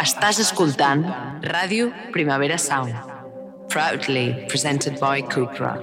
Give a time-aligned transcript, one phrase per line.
[0.00, 1.02] Estàs escoltant
[1.44, 2.94] Ràdio Primavera Sound.
[3.68, 5.74] Proudly presented by Cupra.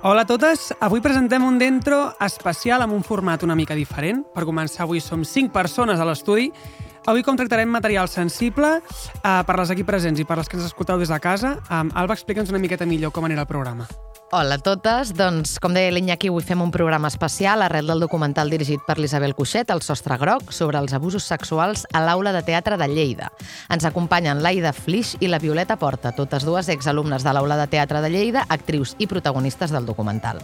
[0.00, 4.24] Hola a totes, avui presentem un dentro especial amb un format una mica diferent.
[4.32, 6.48] Per començar, avui som cinc persones a l'estudi.
[7.04, 10.70] Avui com tractarem material sensible eh, per les aquí presents i per les que ens
[10.70, 11.58] escolteu des de casa.
[11.68, 13.84] Um, Alba, explica'ns una miqueta millor com anirà el programa.
[14.32, 15.12] Hola a totes.
[15.14, 19.36] Doncs, com deia l'Iñaki, avui fem un programa especial arrel del documental dirigit per l'Isabel
[19.36, 23.28] Cuixet, El sostre groc, sobre els abusos sexuals a l'aula de teatre de Lleida.
[23.70, 28.00] Ens acompanyen l'Aida Flix i la Violeta Porta, totes dues exalumnes de l'aula de teatre
[28.00, 30.40] de Lleida, actrius i protagonistes del documental.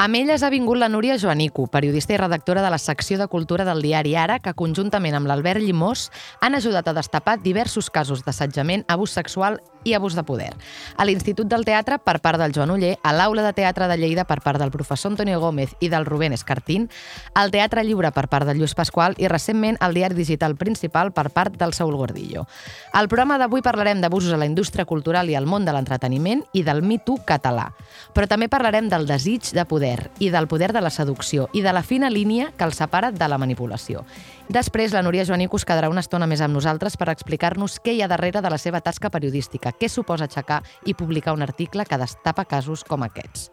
[0.00, 3.66] Amb elles ha vingut la Núria Joanico, periodista i redactora de la secció de cultura
[3.68, 6.08] del diari Ara, que conjuntament amb l'Albert Llimós
[6.40, 10.52] han ajudat a destapar diversos casos d'assetjament, abús sexual i abús de poder.
[10.96, 14.24] A l'Institut del Teatre, per part del Joan Uller, a l'Aula de Teatre de Lleida,
[14.24, 16.88] per part del professor Antonio Gómez i del Rubén Escartín,
[17.34, 21.30] al Teatre Lliure, per part del Lluís Pasqual i, recentment, al diari digital principal, per
[21.30, 22.46] part del Saúl Gordillo.
[22.92, 26.62] Al programa d'avui parlarem d'abusos a la indústria cultural i al món de l'entreteniment i
[26.62, 27.70] del Me Too català.
[28.14, 31.72] Però també parlarem del desig de poder i del poder de la seducció i de
[31.72, 34.04] la fina línia que el separa de la manipulació.
[34.48, 38.02] Després, la Núria Joanico es quedarà una estona més amb nosaltres per explicar-nos què hi
[38.02, 41.98] ha darrere de la seva tasca periodística, què suposa aixecar i publicar un article que
[41.98, 43.50] destapa casos com aquests.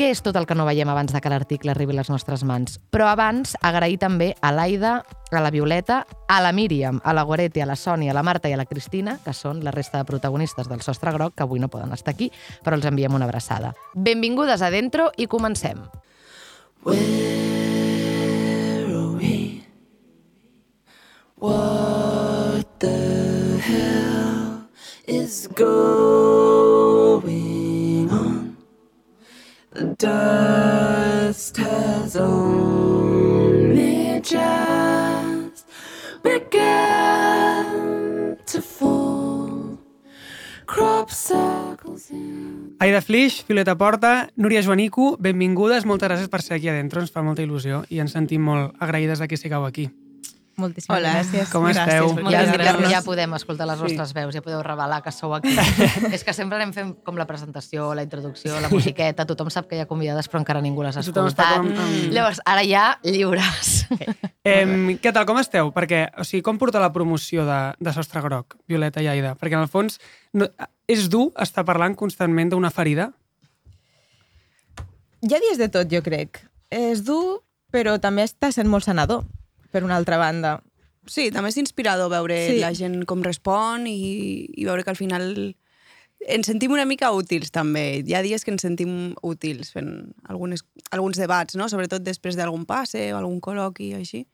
[0.00, 2.40] Què és tot el que no veiem abans de que l'article arribi a les nostres
[2.48, 2.78] mans?
[2.88, 4.94] Però abans, agrair també a l'Aida,
[5.30, 8.48] a la Violeta, a la Míriam, a la Goretti, a la Sònia, a la Marta
[8.48, 11.60] i a la Cristina, que són la resta de protagonistes del Sostre Groc, que avui
[11.60, 12.30] no poden estar aquí,
[12.64, 13.74] però els enviem una abraçada.
[13.94, 15.84] Benvingudes a Dentro i comencem.
[16.80, 17.69] Where
[21.40, 24.68] What the hell
[25.08, 25.70] is going
[28.10, 28.58] on?
[29.72, 33.00] The dust has only
[34.20, 35.64] just
[36.22, 37.66] begun
[38.44, 39.78] to fall.
[40.66, 46.68] Crop circles in Aida Flix, Violeta Porta, Núria Joanico, benvingudes, moltes gràcies per ser aquí
[46.68, 49.88] a dentro, ens fa molta il·lusió i ens sentim molt agraïdes de que sigueu aquí.
[50.60, 51.12] Moltíssimes Hola.
[51.18, 51.50] gràcies.
[51.52, 52.10] Com gràcies esteu?
[52.18, 55.54] per Ja, ja, ja podem escoltar les vostres veus, ja podeu revelar que sou aquí.
[56.14, 59.78] és que sempre anem fent com la presentació, la introducció, la musiqueta, tothom sap que
[59.78, 61.56] hi ha convidades però encara ningú les ha escoltat.
[61.58, 61.72] com-
[62.12, 63.76] Llavors, ara ja, lliures.
[64.40, 64.64] Eh,
[65.04, 65.68] què tal, com esteu?
[65.76, 69.34] Perquè, o sigui, com porta la promoció de, de Sostre Groc, Violeta i Aida?
[69.36, 69.98] Perquè, en el fons,
[70.32, 70.46] no,
[70.88, 73.10] és dur estar parlant constantment d'una ferida?
[75.20, 76.40] Hi ha dies de tot, jo crec.
[76.72, 77.42] És dur,
[77.74, 79.26] però també està sent molt sanador,
[79.70, 80.58] per una altra banda.
[81.06, 82.54] Sí, també és inspirador veure Sí.
[82.56, 82.60] sí.
[82.60, 85.54] la gent com respon i, i veure que al final
[86.28, 88.02] ens sentim una mica útils també.
[88.04, 91.68] Hi ha dies que ens sentim útils fent algunes, alguns debats, no?
[91.72, 94.26] sobretot després d'algun passe o algun col·loqui o així.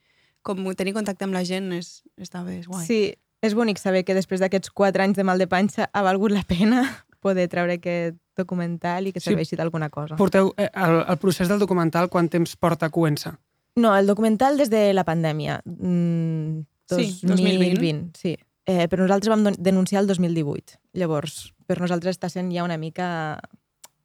[0.42, 2.84] Com tenir contacte amb la gent és, està bé, és guai.
[2.86, 6.34] Sí, és bonic saber que després d'aquests quatre anys de mal de panxa ha valgut
[6.34, 6.82] la pena
[7.22, 9.30] poder treure aquest documental i que Sí.
[9.30, 10.16] serveixi d'alguna cosa.
[10.18, 13.30] Porteu eh, el, el procés del documental, quant temps porta coent-se?
[13.76, 15.60] No, el documental des de la pandèmia.
[15.64, 18.14] Mm, Sí, 2020.
[18.14, 20.78] Sí, eh, però nosaltres vam denunciar el 2018.
[20.94, 23.38] Llavors, per nosaltres està sent ja una mica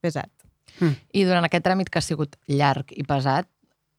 [0.01, 0.31] pesat.
[1.13, 3.47] I durant aquest tràmit que ha sigut llarg i pesat,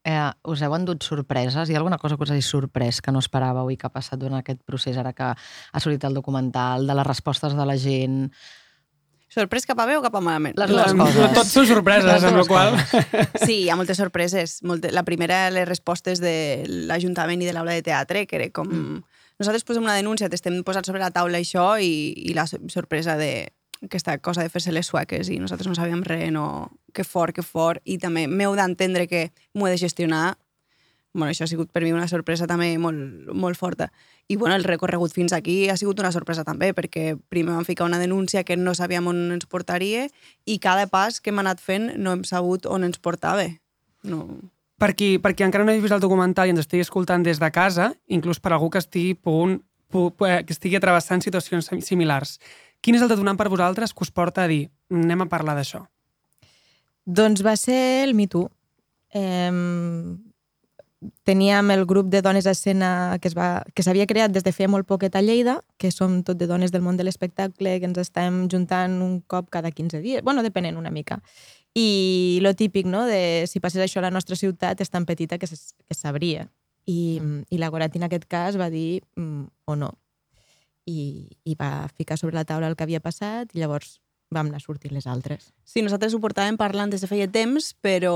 [0.03, 1.69] eh, us heu endut sorpreses?
[1.69, 4.19] Hi ha alguna cosa que us hagi sorprès que no esperàveu i que ha passat
[4.19, 8.33] durant aquest procés ara que ha sortit el documental, de les respostes de la gent...
[9.33, 10.53] Sorprès cap a bé o cap a malament?
[10.61, 11.33] Les dues coses.
[11.33, 12.77] Tot són sorpreses, amb la qual
[13.43, 14.59] Sí, hi ha moltes sorpreses.
[14.67, 14.91] Molte...
[14.93, 16.35] La primera, les respostes de
[16.89, 18.69] l'Ajuntament i de l'aula de teatre, que era com...
[18.69, 19.01] Mm.
[19.41, 23.17] Nosaltres posem una denúncia, t'estem posant sobre la taula això i, i la sor- sorpresa
[23.17, 23.49] de
[23.83, 26.69] aquesta cosa de fer-se les sueques i nosaltres no sabíem res, no...
[26.93, 27.81] Que fort, que fort.
[27.89, 30.35] I també m'heu d'entendre que m'ho he de gestionar.
[31.13, 33.91] Bueno, això ha sigut per mi una sorpresa també molt, molt forta.
[34.27, 37.85] I bueno, el recorregut fins aquí ha sigut una sorpresa també, perquè primer vam ficar
[37.85, 40.07] una denúncia que no sabíem on ens portaria
[40.45, 43.45] i cada pas que hem anat fent no hem sabut on ens portava.
[44.03, 44.25] No.
[44.83, 47.37] per qui, per qui encara no hagi vist el documental i ens estigui escoltant des
[47.39, 51.79] de casa, inclús per algú que estigui, punt, pu, eh, que estigui travessant situacions sim-
[51.79, 52.39] similars,
[52.81, 55.85] quin és el detonant per vosaltres que us porta a dir anem a parlar d'això?
[57.05, 58.49] Doncs va ser el Me Too.
[59.13, 59.51] Eh,
[61.23, 65.15] teníem el grup de dones a escena que s'havia creat des de feia molt poquet
[65.15, 68.99] a Lleida, que som tot de dones del món de l'espectacle, que ens estem juntant
[69.01, 71.21] un cop cada 15 dies, bueno, depenent una mica.
[71.73, 75.39] I lo típic, no?, de si passés això a la nostra ciutat és tan petita
[75.41, 76.47] que, es, sabria.
[76.85, 77.19] I,
[77.49, 79.93] I la Goretti en aquest cas va dir mm, o no.
[80.85, 84.02] I, I va ficar sobre la taula el que havia passat i llavors
[84.33, 85.51] vam anar sortint les altres.
[85.63, 88.15] Sí, nosaltres ho portàvem parlant des de feia temps, però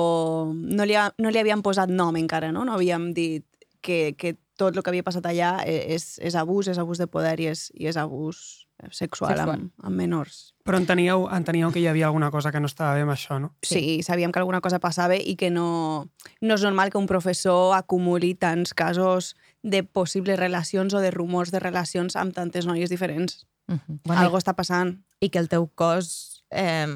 [0.53, 2.65] no li, ha, no li havíem posat nom encara, no?
[2.65, 3.45] No havíem dit
[3.81, 7.07] que, que tot el que havia passat allà e- és, és abús, és abús de
[7.07, 9.49] poder i és, i és abús sexual, Sexual.
[9.49, 10.53] Amb, amb menors.
[10.67, 13.55] Però enteníeu, enteníeu que hi havia alguna cosa que no estava bé amb això, no?
[13.63, 13.79] Sí.
[13.79, 16.09] sí, sabíem que alguna cosa passava i que no,
[16.41, 21.51] no és normal que un professor acumuli tants casos de possibles relacions o de rumors
[21.51, 23.47] de relacions amb tantes noies diferents.
[23.67, 23.99] Uh -huh.
[24.05, 25.03] Bueno, Algo està passant.
[25.19, 26.87] I que el teu cos, eh,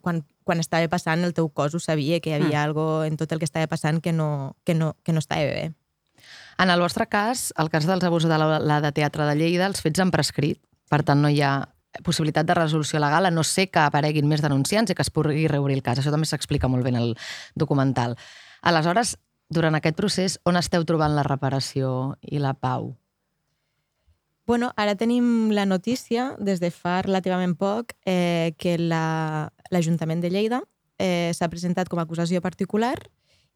[0.00, 2.64] quan, quan estava passant, el teu cos ho sabia, que hi havia mm.
[2.64, 5.72] algo en tot el que estava passant que no, que no, que no estava bé.
[6.58, 9.80] En el vostre cas, el cas dels abusos de la de Teatre de Lleida, els
[9.80, 10.60] fets han prescrit.
[10.90, 11.68] Per tant, no hi ha
[12.04, 15.48] possibilitat de resolució legal, a no sé que apareguin més denunciants i que es pugui
[15.48, 16.00] reobrir el cas.
[16.00, 17.14] Això també s'explica molt bé en el
[17.54, 18.16] documental.
[18.62, 19.16] Aleshores,
[19.52, 22.94] durant aquest procés, on esteu trobant la reparació i la pau?
[24.46, 30.30] Bueno, ara tenim la notícia, des de fa relativament poc, eh, que la- l'Ajuntament de
[30.30, 30.62] Lleida
[30.98, 32.96] eh, s'ha presentat com a acusació particular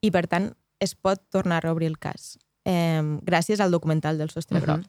[0.01, 2.39] i, per tant, es pot tornar a reobrir el cas.
[2.65, 4.65] Eh, gràcies al documental del Sostre Mhm.
[4.65, 4.85] Groc,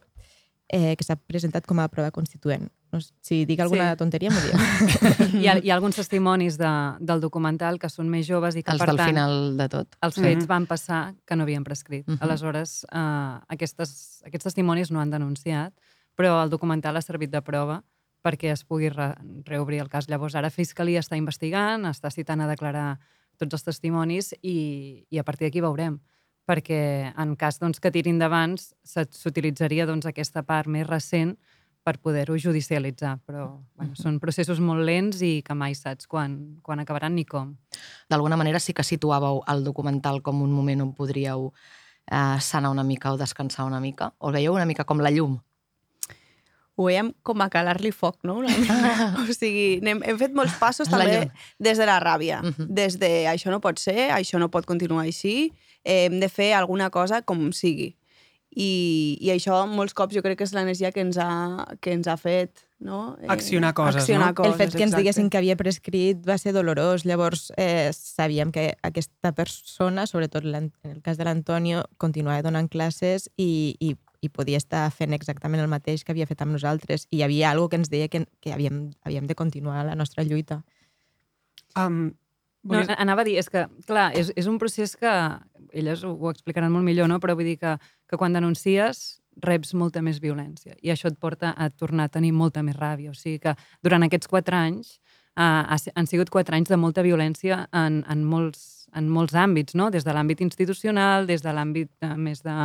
[0.70, 2.70] eh, que s'ha presentat com a prova constituent.
[2.90, 3.96] No, sé, si dic alguna Sí.
[3.98, 4.52] tonteria, m'ho diu.
[5.44, 8.70] Hi ha, hi ha alguns testimonis de, del documental que són més joves i que,
[8.72, 9.88] Els per del tant, final de tot.
[10.02, 10.46] els fets Mhm.
[10.48, 12.06] van passar que no havien prescrit.
[12.08, 12.18] Mhm.
[12.20, 15.72] Aleshores, eh, aquestes, aquests testimonis no han denunciat,
[16.18, 17.78] però el documental ha servit de prova
[18.26, 19.12] perquè es pugui re
[19.46, 20.08] reobrir el cas.
[20.10, 22.98] Llavors, ara Fiscalia està investigant, està citant a declarar
[23.38, 26.00] tots els testimonis i, i a partir d'aquí veurem
[26.48, 31.36] perquè en cas doncs, que tirin endavant se- s'utilitzaria doncs, aquesta part més recent
[31.84, 36.80] per poder-ho judicialitzar, però bueno, són processos molt lents i que mai saps quan, quan
[36.80, 37.54] acabaran ni com.
[38.10, 41.52] D'alguna manera sí que situàveu el documental com un moment on podríeu
[42.10, 44.10] eh, sanar una mica o descansar una mica?
[44.18, 45.38] O el veieu una mica com la llum?
[46.78, 48.38] Ho veiem com a calar-li foc, no?
[48.38, 49.08] Una mica.
[49.24, 51.32] o sigui, hem, hem fet molts passos La també llum.
[51.68, 52.40] des de la ràbia.
[52.44, 52.68] Mhm.
[52.78, 55.50] Des de això no pot ser, això no pot continuar així,
[55.82, 57.96] eh, hem de fer alguna cosa com sigui.
[58.48, 62.08] I, i això molts cops jo crec que és l'energia que, ens ha, que ens
[62.08, 63.16] ha fet no?
[63.28, 64.34] Accionar coses, accionar no?
[64.34, 65.02] Coses, el fet que ens exacte.
[65.02, 67.04] diguessin que havia prescrit va ser dolorós.
[67.04, 73.28] Llavors, eh, sabíem que aquesta persona, sobretot en el cas de l'Antonio, continuava donant classes
[73.36, 77.06] i, i, i podia estar fent exactament el mateix que havia fet amb nosaltres.
[77.10, 80.24] I hi havia algo que ens deia que, que havíem, havíem de continuar la nostra
[80.24, 80.62] lluita.
[81.76, 82.14] Um,
[82.64, 85.08] No, volies- anava a dir, és que, clar, és, és un procés que
[85.72, 87.20] elles ho, ho explicaran molt millor, no?
[87.22, 87.76] però vull dir que,
[88.10, 92.32] que quan denuncies reps molta més violència i això et porta a tornar a tenir
[92.34, 93.12] molta més ràbia.
[93.12, 94.98] O sigui que durant aquests quatre anys
[95.38, 99.88] uh, han sigut quatre anys de molta violència en, en, molts, en molts àmbits, no?
[99.94, 102.58] des de l'àmbit institucional, des de l'àmbit uh, més de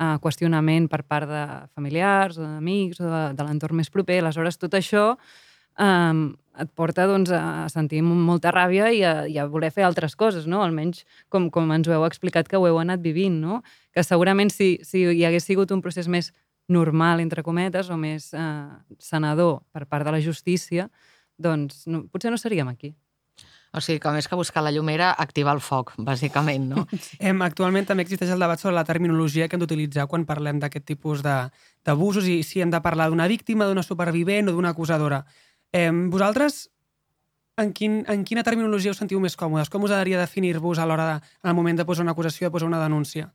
[0.00, 1.44] uh, qüestionament per part de
[1.76, 4.20] familiars o d'amics o de, de l'entorn més proper.
[4.22, 5.12] Aleshores, tot això
[5.78, 6.30] um,
[6.60, 10.46] et porta doncs, a sentir molta ràbia i a, i a voler fer altres coses,
[10.50, 10.64] no?
[10.64, 13.62] almenys com, com ens ho heu explicat que ho heu anat vivint, no?
[13.94, 16.32] que segurament si, si hi hagués sigut un procés més
[16.70, 18.42] normal, entre cometes, o més eh,
[19.02, 20.86] sanador per part de la justícia,
[21.40, 22.92] doncs no, potser no seríem aquí.
[23.72, 26.86] O sigui, que més que buscar la llum era activar el foc, bàsicament, no?
[27.22, 30.84] Em, actualment també existeix el debat sobre la terminologia que hem d'utilitzar quan parlem d'aquest
[30.88, 31.50] tipus de-
[31.86, 35.22] d'abusos i si hem de parlar d'una víctima, d'una supervivent o d'una acusadora.
[35.72, 36.68] Em, vosaltres,
[37.62, 39.70] en, quin, en quina terminologia us sentiu més còmodes?
[39.70, 42.50] Com us agradaria definir-vos a l'hora de, en el moment de posar una acusació, de
[42.56, 43.30] posar una denúncia?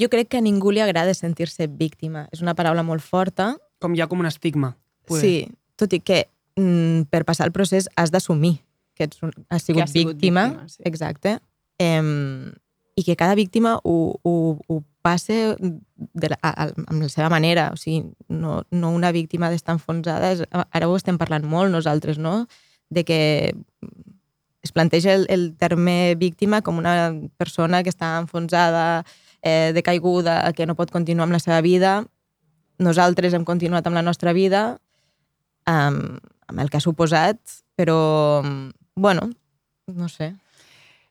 [0.00, 2.26] Jo crec que a ningú li agrada sentir-se víctima.
[2.34, 3.52] És una paraula molt forta.
[3.78, 4.74] Com hi ha com un estigma.
[5.06, 5.20] poder.
[5.22, 5.34] Sí,
[5.76, 6.24] tot i que
[6.56, 8.63] mm, per passar el procés has d'assumir
[8.94, 10.48] que ets un, has sigut, has sigut víctima.
[10.48, 10.82] víctima, sí.
[10.84, 11.38] Exacte.
[11.78, 12.52] Em,
[12.94, 17.28] I que cada víctima ho, ho, ho passe de la, a, a, amb la seva
[17.28, 17.70] manera.
[17.74, 20.30] O sigui, no, no una víctima d'estar enfonsada.
[20.36, 22.46] És, ara ho estem parlant molt nosaltres, no?
[22.94, 23.18] De que
[24.64, 29.04] es planteja el, el terme víctima com una persona que està enfonsada,
[29.42, 31.98] eh, decaiguda, que no pot continuar amb la seva vida.
[32.80, 34.78] Nosaltres hem continuat amb la nostra vida,
[35.66, 37.38] amb, amb el que ha suposat,
[37.76, 38.40] però,
[38.96, 39.30] bueno,
[39.86, 40.34] no sé.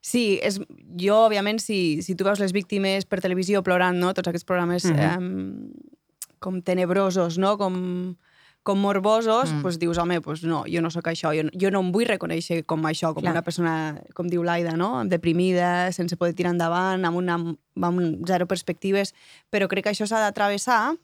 [0.04, 0.58] Sí, és,
[1.00, 4.13] jo, òbviament, si, si tu veus les víctimes per televisió plorant, no?
[4.13, 5.00] tots aquests programes Mhm.
[5.00, 7.58] eh, com tenebrosos, no?
[7.58, 8.18] com,
[8.63, 9.56] com morbosos, Mm.
[9.58, 9.62] mm.
[9.63, 12.66] doncs dius, home, doncs no, jo no sóc això, jo, jo no em vull reconèixer
[12.66, 13.32] com això, com Clar.
[13.32, 15.06] una persona, com diu l'Aida, no?
[15.06, 19.13] deprimida, sense poder tirar endavant, amb, una, amb zero perspectives,
[19.52, 20.96] però crec que això s'ha d'atravessar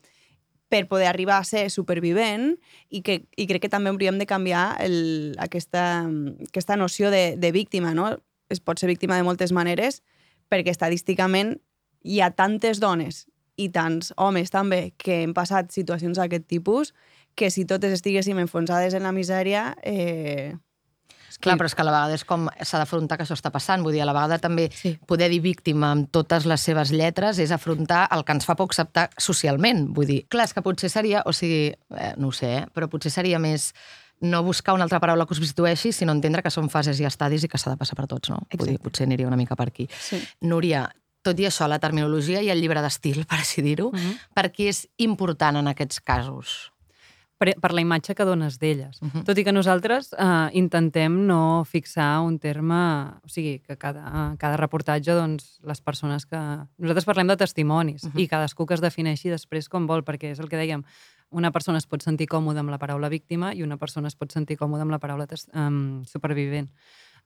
[0.70, 2.54] per poder arribar a ser supervivent
[2.90, 6.06] i, que, i crec que també hauríem de canviar el, aquesta,
[6.48, 8.14] aquesta noció de, de víctima, no?
[8.50, 10.04] Es pot ser víctima de moltes maneres
[10.50, 11.58] perquè estadísticament
[12.06, 13.26] hi ha tantes dones
[13.60, 16.94] i tants homes també que han passat situacions d'aquest tipus
[17.36, 20.56] que si totes estiguéssim enfonsades en la misèria, eh,
[21.39, 23.81] Clar, però és que a la vegada és com s'ha d'afrontar que això està passant.
[23.81, 24.98] Vull dir, a la vegada també Sí.
[25.08, 28.65] poder dir víctima amb totes les seves lletres és afrontar el que ens fa por
[28.67, 29.88] acceptar socialment.
[29.96, 32.89] Vull dir, clar, és que potser seria, o sigui, eh, no ho sé, eh, però
[32.89, 33.74] potser seria més
[34.22, 37.46] no buscar una altra paraula que us substitueixi, sinó entendre que són fases i estadis
[37.46, 38.36] i que s'ha de passar per tots, no?
[38.51, 38.84] Vull dir, Exacte.
[38.84, 39.88] potser aniria una mica per aquí.
[39.98, 40.19] sí.
[40.41, 40.89] Núria,
[41.24, 44.17] tot i això, la terminologia i el llibre d'estil, per així dir-ho, Mhm.
[44.34, 46.72] per què és important en aquests casos?
[47.39, 49.00] Per, per la imatge que dones d'elles.
[49.01, 49.24] Mhm.
[49.25, 52.79] Tot i que nosaltres eh, intentem no fixar un terme...
[53.24, 56.39] O sigui, que cada, cada reportatge, doncs, les persones que...
[56.77, 58.19] Nosaltres parlem de testimonis Mhm.
[58.19, 60.84] i cadascú que es defineixi després com vol, perquè és el que dèiem,
[61.31, 64.31] una persona es pot sentir còmoda amb la paraula víctima i una persona es pot
[64.31, 66.69] sentir còmoda amb la paraula um, supervivent.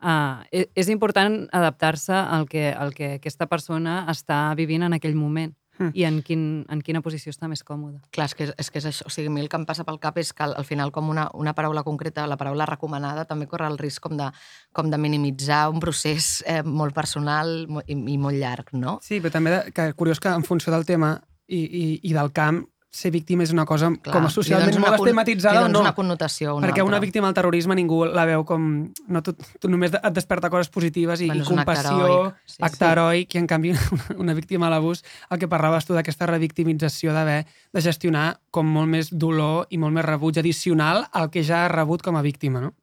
[0.03, 5.15] Uh, és, és important adaptar-se al que, al que aquesta persona està vivint en aquell
[5.15, 5.89] moment Mm.
[5.93, 7.99] i en, quin, en quina posició està més còmoda.
[8.13, 9.07] Clar, és que, és que és això.
[9.09, 10.91] O sigui, a mi el que em passa pel cap és que al al final
[10.91, 14.29] com una, una paraula concreta, la paraula recomanada, també corre el risc com de,
[14.71, 18.99] com de minimitzar un procés eh, molt personal i, i molt llarg, no?
[19.03, 22.31] Sí, però també de, que curiós que en funció del tema i, i, i del
[22.31, 22.63] camp,
[22.93, 25.81] ser víctima és una cosa Clar, com a li socialment molt estigmatitzada o dones no.
[25.81, 26.91] una connotació a una perquè altra.
[26.91, 28.67] una víctima del terrorisme ningú la veu com...
[29.09, 32.37] No, tu, tu només et desperta coses positives i, Bueno, i un acte compassió, heroic,
[32.45, 32.91] sí, acte sí.
[32.91, 35.01] heroic, i en canvi una, una víctima de l'abús,
[35.33, 39.97] el que parlaves tu d'aquesta revictimització d'haver de gestionar com molt més dolor i molt
[39.97, 42.75] més rebuig addicional al que ja ha rebut com a víctima, no?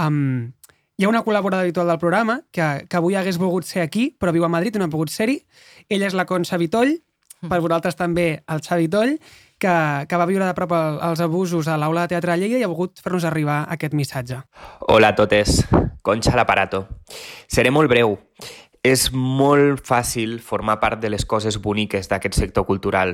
[0.00, 0.54] Um,
[0.96, 4.32] hi ha una col·laboradora habitual del programa que, que avui hagués volgut ser aquí, però
[4.32, 5.42] viu a Madrid i no ha pogut ser-hi.
[5.92, 6.96] Ella és la Concha Vitoll,
[7.48, 9.16] per vosaltres també el Xavi Toll,
[9.62, 9.74] que,
[10.08, 12.66] que va viure de prop el, els abusos a l'aula de teatre de Lleida i
[12.66, 14.42] ha volgut fer-nos arribar aquest missatge.
[14.90, 15.62] Hola a totes,
[16.02, 16.86] Concha l'aparato.
[17.46, 18.18] Seré molt breu.
[18.82, 23.12] És molt fàcil formar part de les coses boniques d'aquest sector cultural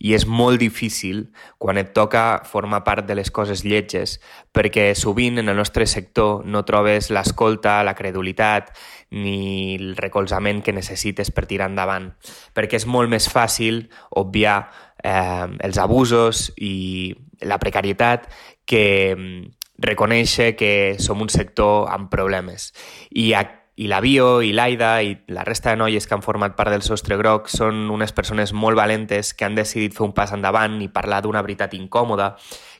[0.00, 1.26] i és molt difícil
[1.60, 4.16] quan et toca formar part de les coses lletges
[4.56, 8.72] perquè sovint en el nostre sector no trobes l'escolta, la credulitat
[9.10, 12.12] ni el recolzament que necessites per tirar endavant
[12.54, 14.70] perquè és molt més fàcil obviar
[15.02, 18.28] eh, els abusos i la precarietat
[18.66, 22.70] que mm, reconèixer que som un sector amb problemes.
[23.10, 23.42] I, a,
[23.80, 26.84] i la Bio, i l'Aida, i la resta de noies que han format part del
[26.84, 30.90] Sostre Groc són unes persones molt valentes que han decidit fer un pas endavant i
[30.92, 32.34] parlar d'una veritat incòmoda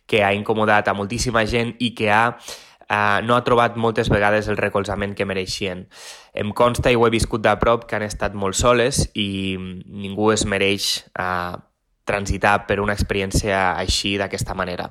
[0.07, 2.37] que ha incomodat a moltíssima gent i que ha
[2.91, 5.85] Uh, no ha trobat moltes vegades el recolzament que mereixien.
[6.35, 10.33] Em consta i ho he viscut de prop que han estat molt soles i ningú
[10.35, 11.55] es mereix uh,
[12.11, 14.89] transitar per una experiència així d'aquesta manera.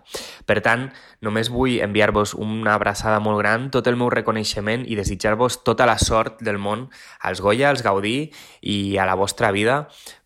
[0.47, 0.87] Per tant,
[1.25, 5.97] només vull enviar-vos una abraçada molt gran, tot el meu reconeixement i desitjar-vos tota la
[5.99, 6.87] sort del món
[7.19, 9.81] als Goya, als Gaudí i a la vostra vida,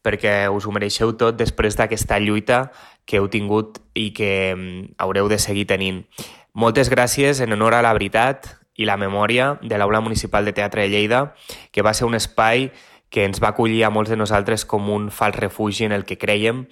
[0.05, 2.67] perquè us ho mereixeu tot després d'aquesta lluita
[3.09, 6.05] que heu tingut i que mm, haureu de seguir tenint.
[6.53, 10.83] Moltes gràcies en honor a la veritat i la memòria de l'Aula Municipal de Teatre
[10.83, 11.33] de Lleida,
[11.73, 12.67] que va ser un espai
[13.09, 16.19] que ens va acollir a molts de nosaltres com un fals refugi en el que
[16.21, 16.67] creiem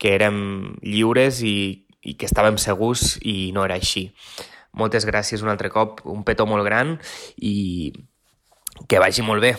[0.00, 4.10] que érem lliures i, i que estàvem segurs i no era així.
[4.72, 6.96] Moltes gràcies un altre cop, un petó molt gran
[7.36, 7.92] i
[8.88, 9.56] que vagi molt bé.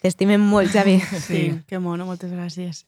[0.00, 1.00] T'estimem molt, Xavi.
[1.24, 2.84] Sí, que mono, moltes gràcies.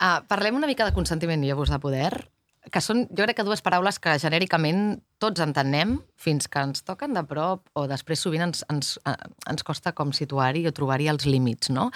[0.00, 2.12] Uh, parlem una mica de consentiment i abús de poder,
[2.70, 7.14] que són, jo crec que dues paraules que genèricament tots entenem fins que ens toquen
[7.14, 9.14] de prop o després sovint ens, ens, eh,
[9.50, 11.88] ens costa com situar-hi o trobar-hi els límits, no?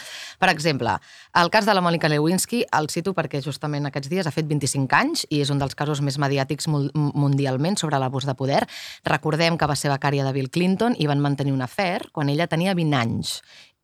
[0.42, 0.96] Per exemple,
[1.38, 4.98] el cas de la Mònica Lewinsky el cito perquè justament aquests dies ha fet 25
[4.98, 8.64] anys i és un dels casos més mediàtics mundialment sobre l'abús de poder.
[9.06, 12.50] Recordem que va ser becària de Bill Clinton i van mantenir un afer quan ella
[12.50, 13.36] tenia 20 anys.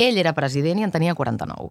[0.02, 1.70] Ell era president i en tenia 49.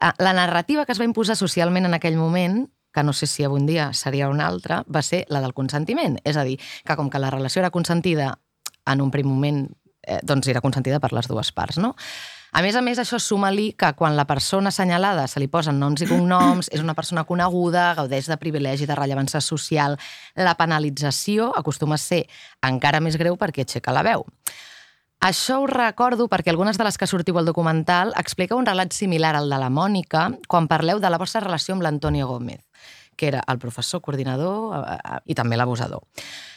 [0.00, 3.44] Eh, La narrativa que es va imposar socialment en aquell moment que no sé si
[3.44, 6.18] avui dia seria una altra, va ser la del consentiment.
[6.24, 8.38] És a dir, que com que la relació era consentida
[8.86, 9.68] en un primer moment,
[10.02, 11.94] eh, doncs era consentida per les dues parts, no?
[12.52, 16.02] A més a més, això suma-li que quan la persona assenyalada se li posen noms
[16.02, 19.94] i cognoms, és una persona coneguda, gaudeix de privilegi, de rellevància social,
[20.34, 22.24] la penalització acostuma a ser
[22.66, 24.26] encara més greu perquè aixeca la veu.
[25.20, 29.36] Això ho recordo perquè algunes de les que sortiu al documental expliqueu un relat similar
[29.36, 32.69] al de la Mònica quan parleu de la vostra relació amb l'Antonio Gómez
[33.16, 34.78] que era el professor, coordinador
[35.26, 36.04] i també l'abusador.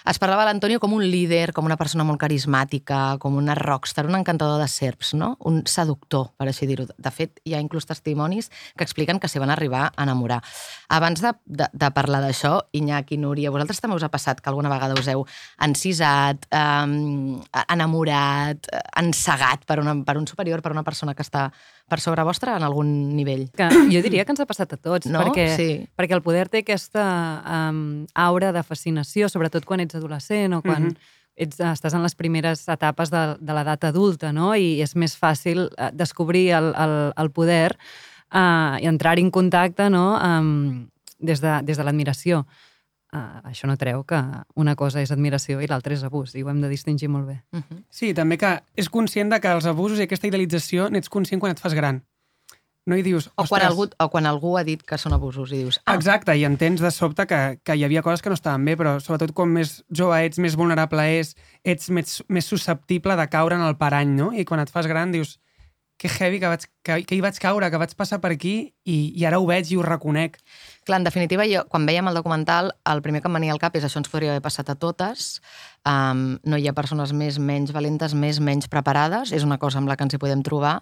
[0.03, 4.17] Es parlava l'Antonio com un líder, com una persona molt carismàtica, com una rockstar, un
[4.17, 5.37] encantador de serps, no?
[5.47, 6.89] un seductor, per així dir-ho.
[6.91, 10.41] De fet, hi ha inclús testimonis que expliquen que s'hi van arribar a enamorar.
[10.91, 14.71] Abans de, de, de parlar d'això, Iñaki, Núria, vosaltres també us ha passat que alguna
[14.73, 15.23] vegada us heu
[15.63, 18.67] encisat, eh, enamorat,
[18.99, 21.47] encegat per, una, per un superior, per una persona que està
[21.93, 23.47] per sobre vostre en algun nivell.
[23.53, 25.21] Que jo diria que ens ha passat a tots, No?
[25.21, 25.67] perquè, Sí.
[25.95, 27.05] perquè el poder té aquesta
[27.69, 30.95] um, aura de fascinació, sobretot quan ets adolescent o quan Mhm.
[31.35, 34.55] ets, estàs en les primeres etapes de, de l'edat adulta, no?
[34.55, 37.77] I és més fàcil eh, descobrir el, el, el poder
[38.33, 40.17] uh, i entrar en contacte no?
[40.17, 40.87] um,
[41.19, 42.45] des de, des de l'admiració.
[43.13, 44.17] Uh, això no treu que
[44.57, 47.43] una cosa és admiració i l'altra és abús, i ho hem de distingir molt bé.
[47.53, 47.83] Uh -huh.
[47.89, 51.51] Sí, també que és conscient de que els abusos i aquesta idealització n'ets conscient quan
[51.51, 52.01] et fas gran.
[52.85, 55.57] No hi dius, O, quan algú, o quan algú ha dit que són abusos i
[55.61, 55.79] dius...
[55.85, 58.75] Ah, Exacte, i entens de sobte que, que hi havia coses que no estaven bé,
[58.75, 63.55] però sobretot com més jove ets, més vulnerable és, ets més, més susceptible de caure
[63.55, 64.33] en el parany, no?
[64.33, 65.39] I quan et fas gran dius,
[66.03, 68.95] que heavy que, vaig, que, que hi vaig caure, que vaig passar per aquí i,
[69.15, 70.35] i ara ho veig i ho reconec.
[70.83, 73.77] Clar, en definitiva, jo, quan veiem el documental, el primer que em venia al cap
[73.79, 75.37] és això ens podria haver passat a totes.
[75.87, 79.31] Um, no hi ha persones més, menys valentes, més, menys preparades.
[79.31, 80.81] És una cosa amb la que ens hi podem trobar.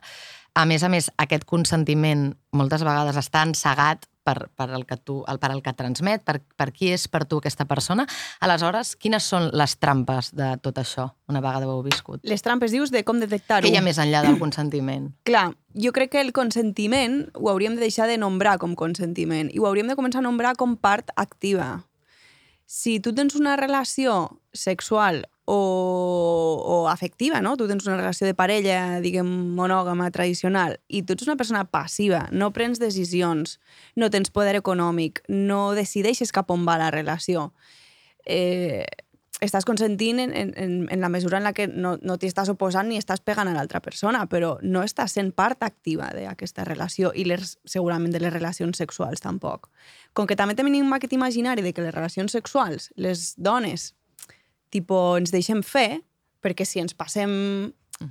[0.52, 5.22] A més a més, aquest consentiment moltes vegades està encegat per, per, el que tu,
[5.32, 8.04] el, per el que transmet, per, per qui és per tu aquesta persona.
[8.44, 12.22] Aleshores, quines són les trampes de tot això, una vegada ho heu viscut?
[12.28, 13.64] Les trampes dius de com detectar-ho.
[13.64, 15.08] Què hi ha més enllà del consentiment?
[15.30, 19.64] Clar, jo crec que el consentiment ho hauríem de deixar de nombrar com consentiment i
[19.64, 21.86] ho hauríem de començar a nombrar com part activa.
[22.68, 27.58] Si tu tens una relació sexual o, o afectiva, no?
[27.58, 32.28] Tu tens una relació de parella, diguem, monògama, tradicional, i tu ets una persona passiva,
[32.32, 33.60] no prens decisions,
[33.96, 37.52] no tens poder econòmic, no decideixes cap on va la relació.
[38.26, 38.86] Eh,
[39.42, 40.52] estàs consentint en, en,
[40.86, 43.56] en- la mesura en la que no, no t'hi estàs oposant ni estàs pegant a
[43.56, 48.32] l'altra persona, però no estàs sent part activa d'aquesta relació i les, segurament de les
[48.34, 49.72] relacions sexuals tampoc.
[50.14, 53.96] Com que també tenim aquest imaginari de que les relacions sexuals, les dones,
[54.72, 56.02] tipo, ens deixem fer,
[56.42, 57.32] perquè si ens passem...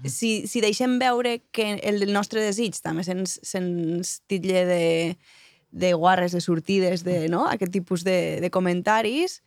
[0.07, 4.85] Si, si deixem veure que el nostre desig també se'ns se'ns titlla de,
[5.75, 7.49] de guarres, de sortides, de, no?
[7.51, 9.41] aquest tipus de, de comentaris,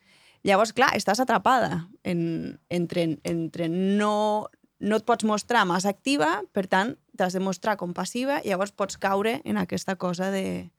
[0.44, 4.50] llavors, clar, estàs atrapada en, entre, entre no,
[4.84, 8.76] no et pots mostrar massa activa, per tant, t'has de mostrar com passiva, i llavors
[8.76, 10.74] pots caure en aquesta cosa de,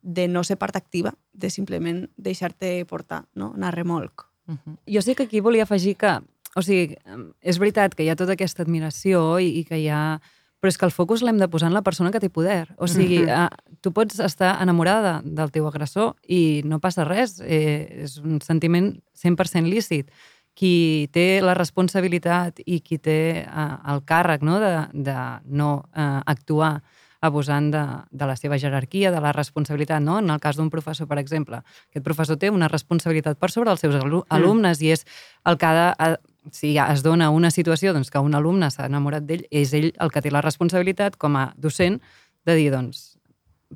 [0.00, 3.52] de no ser part activa, de simplement deixar-te portar, no?
[3.56, 4.30] anar remolc.
[4.46, 4.76] Uh -huh.
[4.86, 6.20] Jo sé que aquí volia afegir que,
[6.54, 6.96] o sigui,
[7.40, 10.20] és veritat que hi ha tota aquesta admiració i, i que hi ha...
[10.60, 12.68] Però és que el focus l'hem de posar en la persona que té poder.
[12.78, 13.48] O sigui, uh,
[13.82, 17.38] tu pots estar enamorada del teu agressor i no passa res.
[17.40, 20.08] Eh, és un sentiment 100% lícit.
[20.54, 26.22] Qui té la responsabilitat i qui té uh, el càrrec no, de, de no uh,
[26.24, 26.82] actuar
[27.24, 30.18] abusant de, de la seva jerarquia, de la responsabilitat, no?
[30.20, 33.84] En el cas d'un professor, per exemple, aquest professor té una responsabilitat per sobre els
[33.84, 35.06] seus alu alumnes i és
[35.44, 36.14] el que ha de...
[36.52, 40.10] Si es dona una situació doncs, que un alumne s'ha enamorat d'ell, és ell el
[40.12, 41.96] que té la responsabilitat com a docent
[42.44, 43.14] de dir, doncs,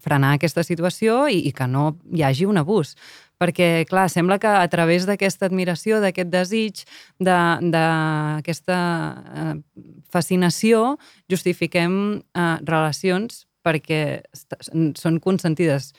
[0.04, 2.94] frenar aquesta situació i, i que no hi hagi un abús.
[3.38, 6.82] Perquè, clar, sembla que a través d'aquesta admiració, d'aquest desig,
[7.22, 8.78] d'aquesta
[9.42, 9.52] eh,
[10.10, 10.96] fascinació,
[11.30, 14.22] justifiquem eh, relacions perquè
[14.98, 15.92] són consentides.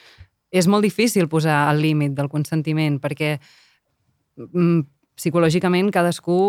[0.51, 3.35] És molt difícil posar el límit del consentiment perquè
[4.35, 4.81] mm,
[5.19, 6.39] psicològicament cadascú,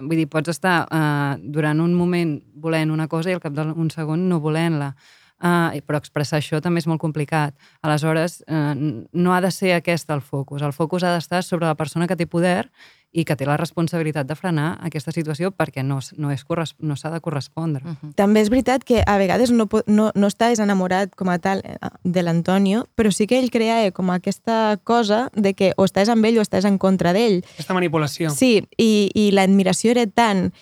[0.00, 3.90] vull dir, pots estar eh, durant un moment volent una cosa i al cap d'un
[3.92, 4.94] segon no volent-la.
[5.40, 7.54] Uh, però expressar això també és molt complicat.
[7.80, 10.60] Aleshores, uh, no ha de ser aquest el focus.
[10.60, 12.68] El focus ha d'estar sobre la persona que té poder
[13.10, 16.94] i que té la responsabilitat de frenar aquesta situació perquè no, no és corres- no
[16.94, 17.82] s'ha de correspondre.
[17.84, 18.14] Uh -huh.
[18.14, 21.76] També és veritat que a vegades no, no, no estàs enamorat com a tal eh,
[22.04, 26.08] de l'Antonio, però sí que ell crea eh, com aquesta cosa de que o estàs
[26.08, 27.42] amb ell o estàs en contra d'ell.
[27.54, 28.30] Aquesta manipulació.
[28.30, 30.52] Sí, i, i l'admiració era tant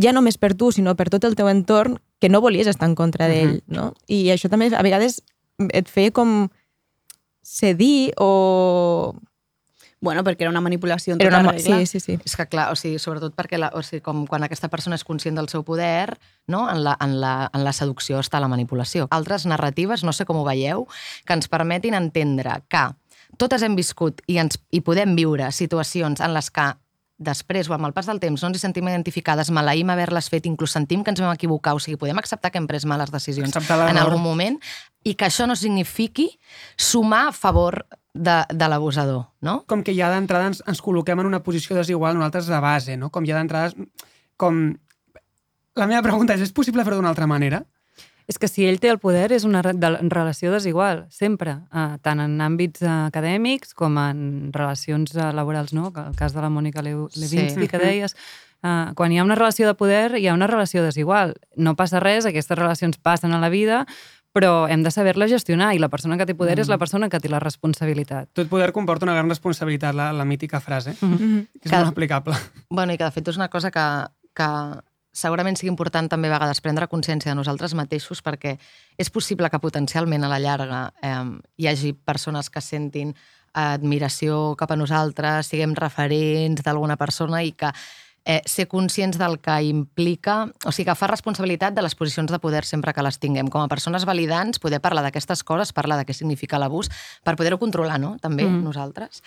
[0.00, 2.94] ja només per tu, sinó per tot el teu entorn, que no volies estar en
[2.98, 3.92] contra d'ell, no?
[4.06, 5.20] I això també a vegades
[5.70, 6.48] et feia com
[7.42, 9.16] cedir o...
[10.00, 11.52] Bueno, perquè era una manipulació en Era tota una...
[11.56, 11.78] regla.
[11.80, 12.18] Sí, sí, sí.
[12.24, 15.02] És que, clar, o sigui, sobretot perquè la, o sigui, com quan aquesta persona és
[15.02, 16.14] conscient del seu poder,
[16.46, 16.68] no?
[16.70, 19.08] en, la, en, la, en la seducció està la manipulació.
[19.10, 20.86] Altres narratives, no sé com ho veieu,
[21.26, 22.84] que ens permetin entendre que
[23.42, 26.70] totes hem viscut i, ens, i podem viure situacions en les que
[27.18, 30.46] després o amb el pas del temps no ens hi sentim identificades, maleïm haver-les fet,
[30.46, 33.54] inclús sentim que ens vam equivocar, o sigui, podem acceptar que hem pres males decisions
[33.58, 34.58] en algun moment
[35.04, 36.30] i que això no signifiqui
[36.78, 37.82] sumar a favor
[38.14, 39.62] de, de l'abusador, no?
[39.66, 43.10] com que ja d'entrada ens, ens col·loquem en una posició desigual nosaltres de base, no?
[43.14, 43.74] Com ja d'entrada...
[44.38, 44.78] Com...
[45.78, 47.62] La meva pregunta és, és possible fer-ho d'una altra manera?
[48.28, 51.96] És que si ell té el poder és una re de relació desigual, sempre, eh,
[52.04, 55.88] tant en àmbits eh, acadèmics com en relacions eh, laborals, no?
[55.96, 57.68] El cas de la Mònica Le Levinsky Sí.
[57.68, 58.14] que deies,
[58.60, 61.36] Uh, quan hi ha una relació de poder, hi ha una relació desigual.
[61.54, 63.86] No passa res, aquestes relacions passen a la vida,
[64.34, 66.62] però hem de saber-la gestionar i la persona que té poder mm.
[66.62, 68.26] és la persona que té la responsabilitat.
[68.34, 71.46] Tot poder comporta una gran responsabilitat, la, la mítica frase, mm Mhm.
[71.54, 72.34] que és Que- molt aplicable.
[72.68, 73.86] Bueno, i que de fet és una cosa que,
[74.34, 74.48] que
[75.12, 78.56] segurament sigui important també a vegades prendre consciència de nosaltres mateixos perquè
[78.98, 81.24] és possible que potencialment a la llarga eh,
[81.56, 83.14] hi hagi persones que sentin
[83.58, 87.72] admiració cap a nosaltres, siguem referents d'alguna persona i que
[88.28, 92.38] eh, ser conscients del que implica, o sigui, que fa responsabilitat de les posicions de
[92.38, 93.48] poder sempre que les tinguem.
[93.48, 96.92] Com a persones validants, poder parlar d'aquestes coses, parlar de què significa l'abús,
[97.24, 98.60] per poder-ho controlar, no?, també, mm.
[98.68, 99.22] nosaltres.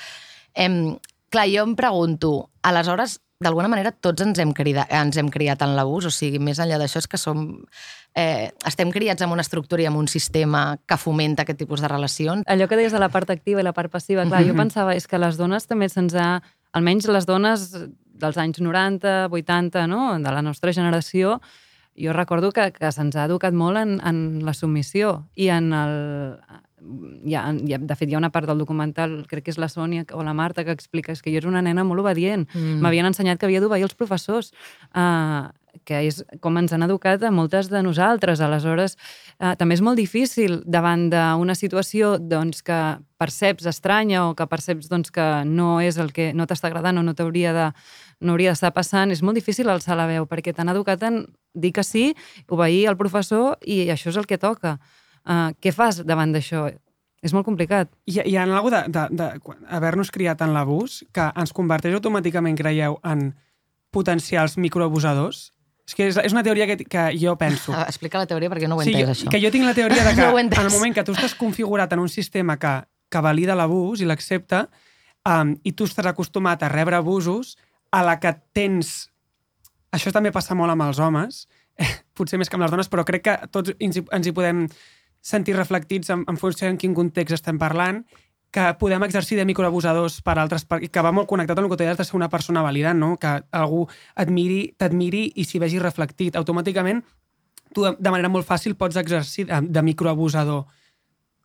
[0.53, 0.99] Em,
[1.31, 5.71] clar, jo em pregunto, aleshores, d'alguna manera, tots ens hem, crida, ens hem criat en
[5.77, 7.47] l'abús, o sigui, més enllà d'això és que som...
[8.13, 11.87] Eh, estem criats en una estructura i en un sistema que fomenta aquest tipus de
[11.87, 12.43] relacions.
[12.45, 14.57] allò que deies de la part activa i la part passiva, clar, jo Mhm.
[14.59, 16.41] pensava, és que les dones també se'ns ha...
[16.73, 17.71] Almenys les dones
[18.13, 21.41] dels anys 90, 80, no?, de la nostra generació,
[21.97, 26.37] jo recordo que, que se'ns ha educat molt en, en la submissió i en el...
[26.81, 29.59] Hi ha, hi ha, de fet, hi ha una part del documental, crec que és
[29.61, 32.47] la Sònia o la Marta, que explica que jo era una nena molt obedient.
[32.53, 32.79] Mm.
[32.81, 34.49] M'havien ensenyat que havia d'obeir els professors,
[34.97, 35.51] uh,
[35.87, 38.41] que és com ens han educat a moltes de nosaltres.
[38.41, 38.97] Aleshores,
[39.37, 42.79] uh, també és molt difícil davant d'una situació doncs, que
[43.21, 47.05] perceps estranya o que perceps doncs, que no és el que no t'està agradant o
[47.05, 47.67] no t'hauria de
[48.21, 51.73] no hauria d'estar passant, és molt difícil alçar la veu, perquè t'han educat en dir
[51.73, 52.11] que sí,
[52.49, 54.77] obeir al professor i això és el que toca.
[55.27, 56.67] Uh, què fas davant d'això?
[57.21, 57.91] És molt complicat.
[58.09, 62.57] Hi, hi ha alguna de, de, de haver-nos criat en l'abús que ens converteix automàticament,
[62.57, 63.31] creieu, en
[63.93, 65.51] potencials microabusadors?
[65.87, 67.73] És que és, és una teoria que, que jo penso.
[67.75, 69.33] Ah, Explica la teoria perquè no ho he Sí, entès, jo, això.
[69.33, 71.93] que jo tinc la teoria de que No en el moment que tu estàs configurat
[71.93, 72.73] en un sistema que,
[73.11, 74.65] que valida l'abús i l'accepta,
[75.27, 77.57] um, i tu estàs acostumat a rebre abusos,
[77.91, 79.11] a la que tens...
[79.91, 81.43] Això també passa molt amb els homes,
[82.17, 84.65] potser més que amb les dones, però crec que tots ens hi, ens hi podem
[85.21, 88.03] sentir reflectits en, en funció en quin context estem parlant,
[88.51, 91.77] que podem exercir de microabusadors per altres, per, que va molt connectat amb el que
[91.79, 93.15] tu deies de ser una persona validant, no?
[93.17, 93.85] que algú
[94.19, 96.35] admiri, t'admiri i s'hi vegi reflectit.
[96.35, 96.99] Automàticament,
[97.71, 100.65] tu de de manera molt fàcil pots exercir de, de microabusador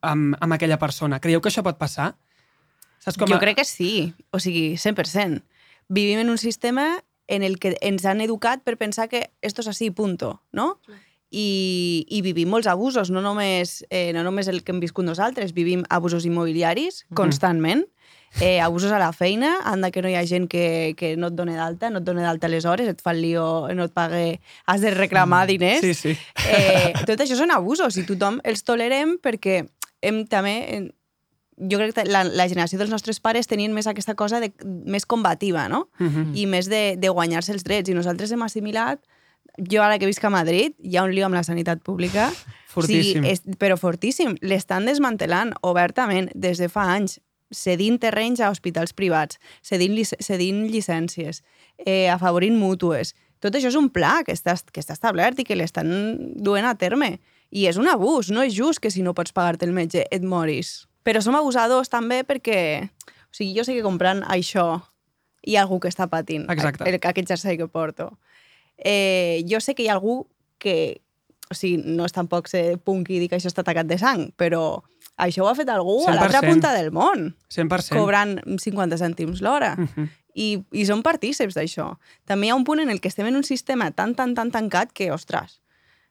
[0.03, 1.21] amb, amb aquella persona.
[1.23, 2.17] Creieu que això pot passar?
[2.99, 5.45] Saps Jo crec que sí, o sigui, 100%.
[5.89, 9.69] Vivim en un sistema en el que ens han educat per pensar que esto es
[9.69, 10.81] así, punto, no?
[11.31, 15.53] I, i vivim molts abusos, no només, eh, no només el que hem viscut nosaltres,
[15.53, 17.85] vivim abusos immobiliaris constantment,
[18.41, 21.35] eh, abusos a la feina, anda que no hi ha gent que, que no et
[21.35, 24.41] dona d'alta, no et dona d'alta les hores, et fa el lío, no et pague,
[24.67, 25.81] has de reclamar diners.
[25.81, 26.17] Sí, sí.
[26.49, 29.65] Eh, tot això són abusos i tothom els tolerem perquè
[30.03, 30.77] hem també...
[30.77, 30.93] en-
[31.57, 34.51] Jo crec que la, la generació dels nostres pares tenien més aquesta cosa de,
[34.85, 35.89] més combativa, no?
[35.99, 36.37] Mm -hmm.
[36.37, 37.89] I més de, de guanyar-se els drets.
[37.89, 39.01] I nosaltres hem assimilat...
[39.59, 42.31] Jo ara que visc a Madrid, hi ha un lío amb la sanitat pública.
[42.73, 43.23] Fortíssim.
[43.23, 44.37] O sigui, és, però fortíssim.
[44.45, 47.21] L'estan desmantelant obertament des de fa anys
[47.55, 51.43] cedint terrenys a hospitals privats, cedint, lic cedint llicències,
[51.85, 53.15] eh, afavorint mútues.
[53.41, 55.89] Tot això és un pla que està, que està establert i que l'estan
[56.35, 57.19] duent a terme.
[57.51, 60.23] I és un abús, no és just que si no pots pagar-te el metge et
[60.23, 60.87] moris.
[61.07, 62.91] Però som abusadors també perquè...
[63.31, 64.81] O sigui, jo sé que comprant això
[65.47, 66.89] hi ha algú que està patint Exacte.
[66.89, 68.17] el, aquest jersei que porto.
[68.79, 70.27] Eh, jo sé que hi ha algú
[70.59, 71.03] que...
[71.47, 74.33] O sigui, no és tampoc ser punky i dir que això està tacat de sang,
[74.35, 74.83] però
[75.17, 76.51] això ho ha fet algú a l'altra 100%.
[76.51, 77.95] punta del món, 100%.
[77.95, 79.77] cobrant 50 cèntims l'hora.
[79.77, 80.09] Mm -hmm.
[80.35, 81.97] I, I som partíceps d'això.
[82.25, 84.51] També hi ha un punt en el que estem en un sistema tan, tan, tan
[84.51, 85.61] tancat que, ostres,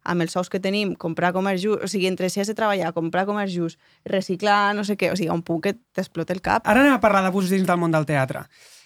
[0.05, 2.93] amb els sous que tenim, comprar comerç just, o sigui, entre si has de treballar,
[2.93, 6.65] comprar comerç just, reciclar, no sé què, o sigui, un punt que t'explota el cap.
[6.69, 8.45] Ara anem a parlar d'abusos dins del món del teatre.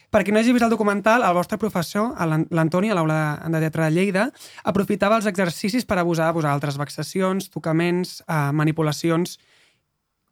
[0.10, 3.60] Per qui no hagi vist el documental, el vostre professor, l'An- l'Antoni, a l'aula de
[3.62, 4.32] teatre de Lleida,
[4.64, 9.38] aprofitava els exercicis per abusar de vosaltres, vexacions, tocaments, eh, manipulacions.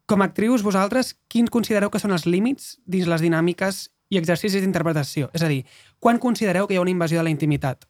[0.06, 4.62] Com a actrius, vosaltres, quins considereu que són els límits dins les dinàmiques i exercicis
[4.62, 5.30] d'interpretació?
[5.32, 5.64] És a dir,
[6.00, 7.86] quan considereu que hi ha una invasió de la intimitat?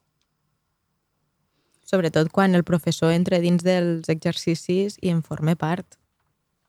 [1.88, 5.96] Sobretot quan el professor entra dins dels exercicis i en forma part.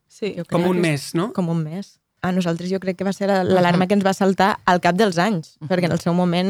[0.08, 0.38] Sí.
[0.49, 1.34] Com un és mes, no?
[1.34, 1.98] Com un mes.
[2.21, 5.17] A nosaltres jo crec que va ser l'alarma que ens va saltar al cap dels
[5.23, 6.49] anys, perquè en el seu moment...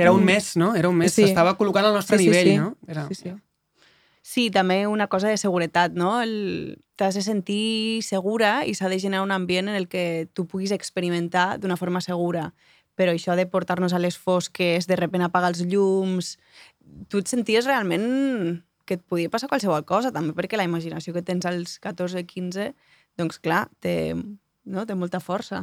[0.00, 0.74] Era un mes, no?
[0.74, 1.12] Era un mes.
[1.12, 1.26] Sí.
[1.26, 2.56] S'estava col·locant al nostre Sí, sí, nivell, sí.
[2.62, 2.70] no?
[2.88, 3.04] Era...
[3.10, 3.34] Sí, sí.
[4.26, 6.16] Sí, també una cosa de seguretat, no?
[6.22, 6.82] El...
[6.96, 10.72] T'has de sentir segura i s'ha de generar un ambient en el que tu puguis
[10.72, 12.54] experimentar d'una forma segura.
[12.96, 16.38] Però això de portar-nos a les fosques, de repent apagar els llums...
[17.12, 21.24] Tu et senties realment que et podia passar qualsevol cosa, també perquè la imaginació que
[21.26, 22.70] tens als 14-15,
[23.18, 24.14] doncs clar, té,
[24.66, 24.84] no?
[24.86, 25.62] té molta força.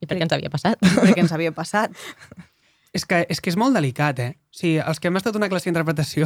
[0.00, 0.78] I perquè ens havia passat.
[0.82, 1.92] perquè ens havia passat.
[2.96, 4.30] És que, és que és molt delicat, eh?
[4.48, 6.24] O sigui, els que hem estat una classe d'interpretació,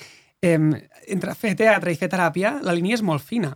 [0.46, 0.56] eh,
[1.10, 3.50] entre fer teatre i fer teràpia, la línia és molt fina.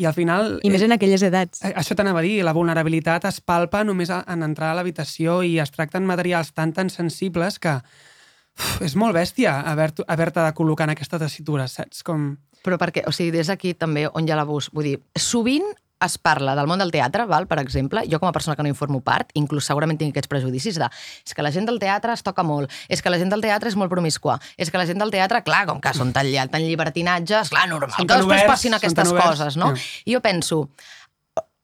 [0.00, 0.52] I al final...
[0.64, 1.64] I més en aquelles edats.
[1.66, 5.40] Eh, Això t'anava a dir, la vulnerabilitat es palpa només a- en entrar a l'habitació
[5.44, 10.46] i es tracten materials tan tan sensibles que uf, és molt bèstia haver-te haver de
[10.56, 12.04] col·locar en aquesta tessitura, saps?
[12.06, 12.36] Com...
[12.64, 14.70] Però perquè, o sigui, des d'aquí també on hi ha l'abús.
[14.72, 15.66] Vull dir, sovint
[16.04, 17.46] es parla del món del teatre, val?
[17.50, 20.30] per exemple, jo com a persona que no en formo part, inclús segurament tinc aquests
[20.30, 20.88] prejudicis de
[21.26, 23.68] és que la gent del teatre es toca molt, és que la gent del teatre
[23.68, 26.64] és molt promiscua, és que la gent del teatre, clar, com que són tan, tan
[26.64, 29.74] llibertinatges, clar, normal Són que després oberts, passin aquestes coses, no?
[29.74, 29.90] Ja.
[30.06, 30.64] I jo penso,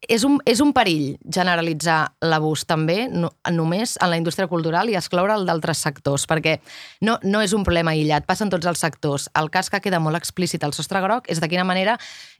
[0.08, 4.96] és un, és un perill generalitzar l'abús també no, només en la indústria cultural i
[4.98, 6.58] excloure'l d'altres sectors, perquè
[7.06, 9.28] no, no és un problema aïllat, passa en tots els sectors.
[9.38, 11.96] El cas que queda molt explícit al sostre groc és de quina manera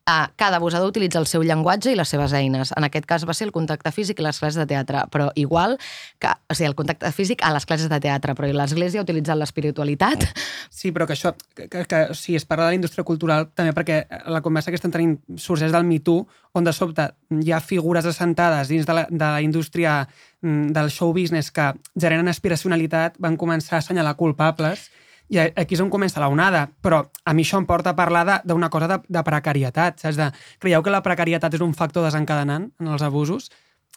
[0.06, 2.72] eh, cada abusador utilitza el seu llenguatge i les seves eines.
[2.76, 5.76] En aquest cas va ser el contacte físic i les classes de teatre, però igual
[6.22, 9.38] que, o sigui, el contacte físic a les classes de teatre, però l'Església ha utilitzat
[9.38, 10.26] l'espiritualitat
[10.70, 13.72] Sí, però que això, que, que, que si es parla de la indústria cultural, també
[13.76, 17.08] perquè la conversa que estem tenint sorgeix del Me Too, on de sobte
[17.42, 20.02] hi ha figures assentades dins de la, de la indústria
[20.42, 24.90] mm, del show business que generen aspiracionalitat, van començar a assenyalar culpables,
[25.28, 26.66] i aquí és on comença la onada.
[26.82, 30.18] Però a mi això em porta a parlar d'una cosa de, de precarietat, saps?
[30.18, 30.30] De,
[30.62, 33.50] creieu que la precarietat és un factor desencadenant en els abusos?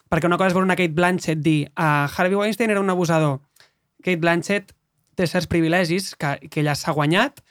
[0.09, 3.39] Perquè una cosa és veure una Kate Blanchett dir uh, Harvey Weinstein era un abusador.
[4.01, 4.73] Kate Blanchett
[5.15, 7.43] té certs privilegis que, que ella s'ha guanyat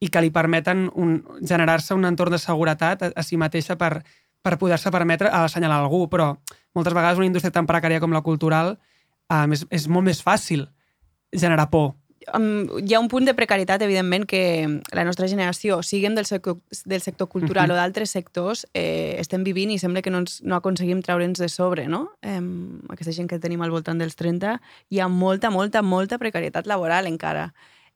[0.00, 4.00] i que li permeten un, generar-se un entorn de seguretat a, a si mateixa per,
[4.42, 6.32] per poder-se permetre assenyalar algú, però
[6.74, 8.74] moltes vegades una indústria tan precària com la cultural
[9.28, 10.66] um, és, és molt més fàcil
[11.36, 11.92] generar por.
[12.34, 16.58] Um, hi ha un punt de precarietat, evidentment, que la nostra generació, siguem del sector,
[16.84, 17.72] del sector cultural Mhm.
[17.72, 21.48] o d'altres sectors, eh, estem vivint i sembla que no, ens, no aconseguim treure'ns de
[21.48, 22.12] sobre, no?
[22.22, 22.40] Eh,
[22.90, 27.06] aquesta gent que tenim al voltant dels 30, hi ha molta, molta, molta precarietat laboral
[27.06, 27.52] encara.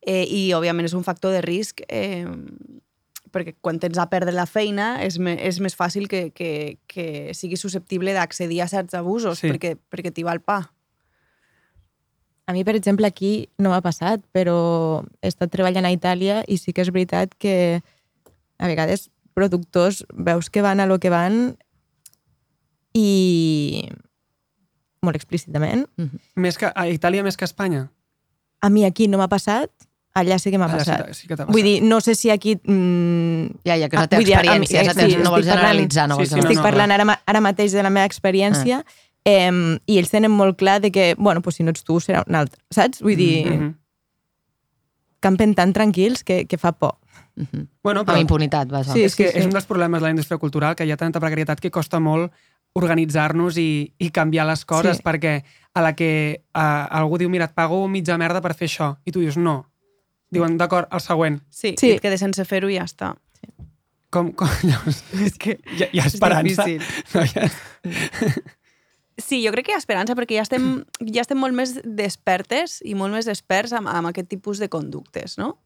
[0.07, 2.27] Eh, I, òbviament, és un factor de risc eh,
[3.33, 7.33] perquè quan tens a perdre la feina és, me, és més fàcil que, que, que
[7.35, 9.49] siguis susceptible d'accedir a certs abusos Sí.
[9.51, 10.71] perquè, perquè t'hi va el pa.
[12.47, 16.59] A mi, per exemple, aquí no m'ha passat, però he estat treballant a Itàlia i
[16.61, 17.81] sí que és veritat que
[18.61, 21.57] a vegades productors veus que van a lo que van
[22.95, 23.89] i
[25.05, 25.87] molt explícitament.
[26.41, 27.87] Més que, a Itàlia més que a Espanya.
[28.65, 29.69] A mi aquí no m'ha passat,
[30.17, 31.07] allà sí que m'ha sí passat.
[31.09, 31.51] que- sí que passat.
[31.53, 32.55] Vull dir, no sé si aquí...
[32.63, 35.45] Mm, Ja, ja, que és la teva vull dir, mi- experiència, la teva- no vols
[35.45, 37.91] estic generalitzar, no vols Sí, sí, no, estic no, parlant ara, ara mateix de la
[37.91, 38.85] meva experiència Ah.
[39.25, 42.25] Eh, i ells tenen molt clar de que, bueno, pues si no ets tu, serà
[42.29, 43.01] un altre, saps?
[43.03, 43.75] Vull dir, Mm -hmm.
[45.21, 46.97] campen tan tranquils que, que fa por.
[47.37, 47.67] Mhm.
[47.83, 48.93] bueno, Amb però impunitat, vaja.
[48.93, 49.39] Sí, és que sí.
[49.39, 51.99] és un dels problemes de la indústria cultural, que hi ha tanta precarietat que costa
[52.01, 52.33] molt
[52.75, 55.03] organitzar-nos i, i canviar les coses, Sí.
[55.03, 55.43] perquè
[55.75, 59.11] a la que uh, algú diu, mira, et pago mitja merda per fer això, i
[59.13, 59.67] tu dius, no.
[60.31, 61.41] Diuen, d'acord, el següent.
[61.51, 61.75] Sí, Sí.
[61.79, 61.91] sí.
[61.93, 63.15] et quedes sense fer-ho i ja està.
[64.11, 66.65] Com, com, llavors, És que hi, ha, hi ha esperança.
[66.65, 66.83] difícil.
[67.15, 67.51] No, hi ha...
[69.17, 72.81] Sí, jo crec que hi ha esperança perquè ja estem, ja estem molt més despertes
[72.83, 75.59] i molt més experts amb, amb aquest tipus de conductes, no?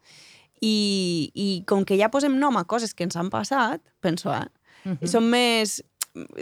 [0.60, 4.48] I, I com que ja posem nom a coses que ens han passat, penso, eh?
[4.84, 4.98] Mhm.
[5.00, 5.08] Mm.
[5.10, 5.78] Som, més,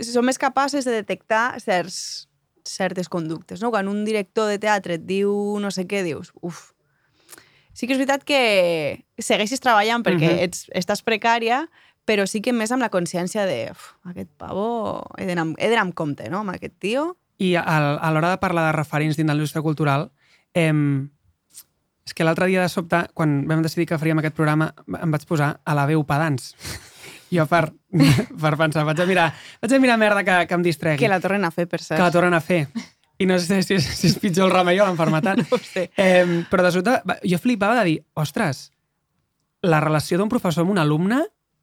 [0.02, 2.28] som més capaces de detectar certs,
[2.66, 3.70] certes conductes, no?
[3.70, 5.30] Quan un director de teatre et diu
[5.62, 6.72] no sé què, dius, uf,
[7.76, 10.42] sí que és veritat que segueixis treballant perquè Mhm.
[10.48, 11.68] ets, estàs precària,
[12.06, 15.70] però sí que més amb la consciència de uf, aquest pavo, he d'anar amb- he
[15.76, 17.16] amb compte, no?, amb aquest tio.
[17.42, 20.10] I a, a l'hora de parlar de referents dins de la indústria cultural,
[20.54, 20.72] eh,
[22.06, 25.24] és que l'altre dia de sobte, quan vam decidir que faríem aquest programa, em vaig
[25.26, 26.54] posar a la veu pedants.
[27.26, 27.72] Jo per,
[28.42, 29.24] per pensar, vaig a mirar,
[29.58, 31.00] vaig a mirar merda que, que em distregui.
[31.02, 31.98] Que la tornen a fer, per cert.
[31.98, 32.68] que la tornen a fer.
[33.18, 35.40] I no sé si és, si és pitjor el remei o l'enfermetat.
[35.50, 35.88] No sé.
[35.98, 36.94] Eh, però de sobte,
[37.26, 38.68] jo flipava de dir, ostres,
[39.66, 41.18] la relació d'un professor amb un alumne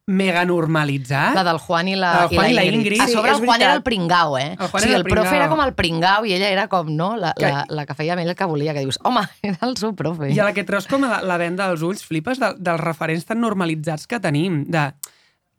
[0.07, 1.31] mega normalitzat.
[1.37, 2.99] La del Juan i la, El Juan i la Ingrid.
[2.99, 4.49] A sobre Sí, el Juan era el pringau, eh?
[4.59, 6.67] El Juan o sigui, era el el profe era com el pringau i ella era
[6.67, 7.15] com, no?
[7.15, 9.57] La, Que- la, la que feia amb ell el que volia, que dius, home, era
[9.61, 10.29] el seu profe.
[10.33, 12.81] I a la que treus com a la, la venda dels ulls, flipes de, dels
[12.83, 14.89] referents tan normalitzats que tenim, de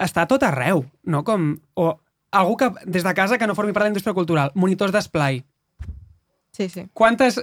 [0.05, 1.25] està tot arreu, no?
[1.25, 1.95] Com, o
[2.35, 5.45] algú que, des de casa que no formi part de la indústria cultural, monitors d'esplai.
[6.53, 6.85] Sí, sí.
[6.93, 7.41] Quantes,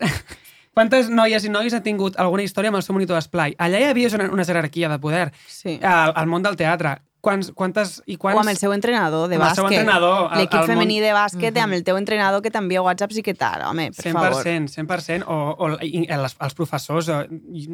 [0.73, 3.55] quantes noies i nois han tingut alguna història amb el seu monitor d'esplai?
[3.59, 5.31] Allà hi havia una, una jerarquia de poder.
[5.47, 5.79] Sí.
[5.83, 6.97] Al, al món del teatre.
[7.21, 8.35] Quants, quantes i quants...
[8.37, 9.77] O amb el seu entrenador de Amb el seu bàsquet.
[9.83, 13.21] entrenador, L'equip al món- femení de bàsquet amb el teu entrenador que t'envia whatsapps i
[13.21, 14.47] què tal, home, per 100%, favor.
[14.47, 17.09] 100%, o, o i els, els professors.
[17.13, 17.67] o- i-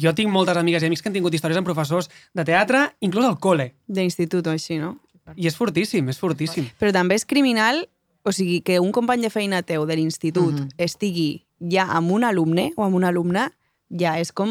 [0.00, 3.24] Jo tinc moltes amigues i amics que han tingut històries amb professors de teatre, inclús
[3.26, 3.72] al col·le.
[3.90, 4.94] D'institut o així, no?
[5.36, 6.70] I és fortíssim, és fortíssim.
[6.78, 7.88] Però també és criminal
[8.22, 10.68] o sigui, que un company de feina teu de l'institut Mhm.
[10.78, 13.50] estigui ja amb un alumne o amb una alumna,
[13.90, 14.50] ja és com...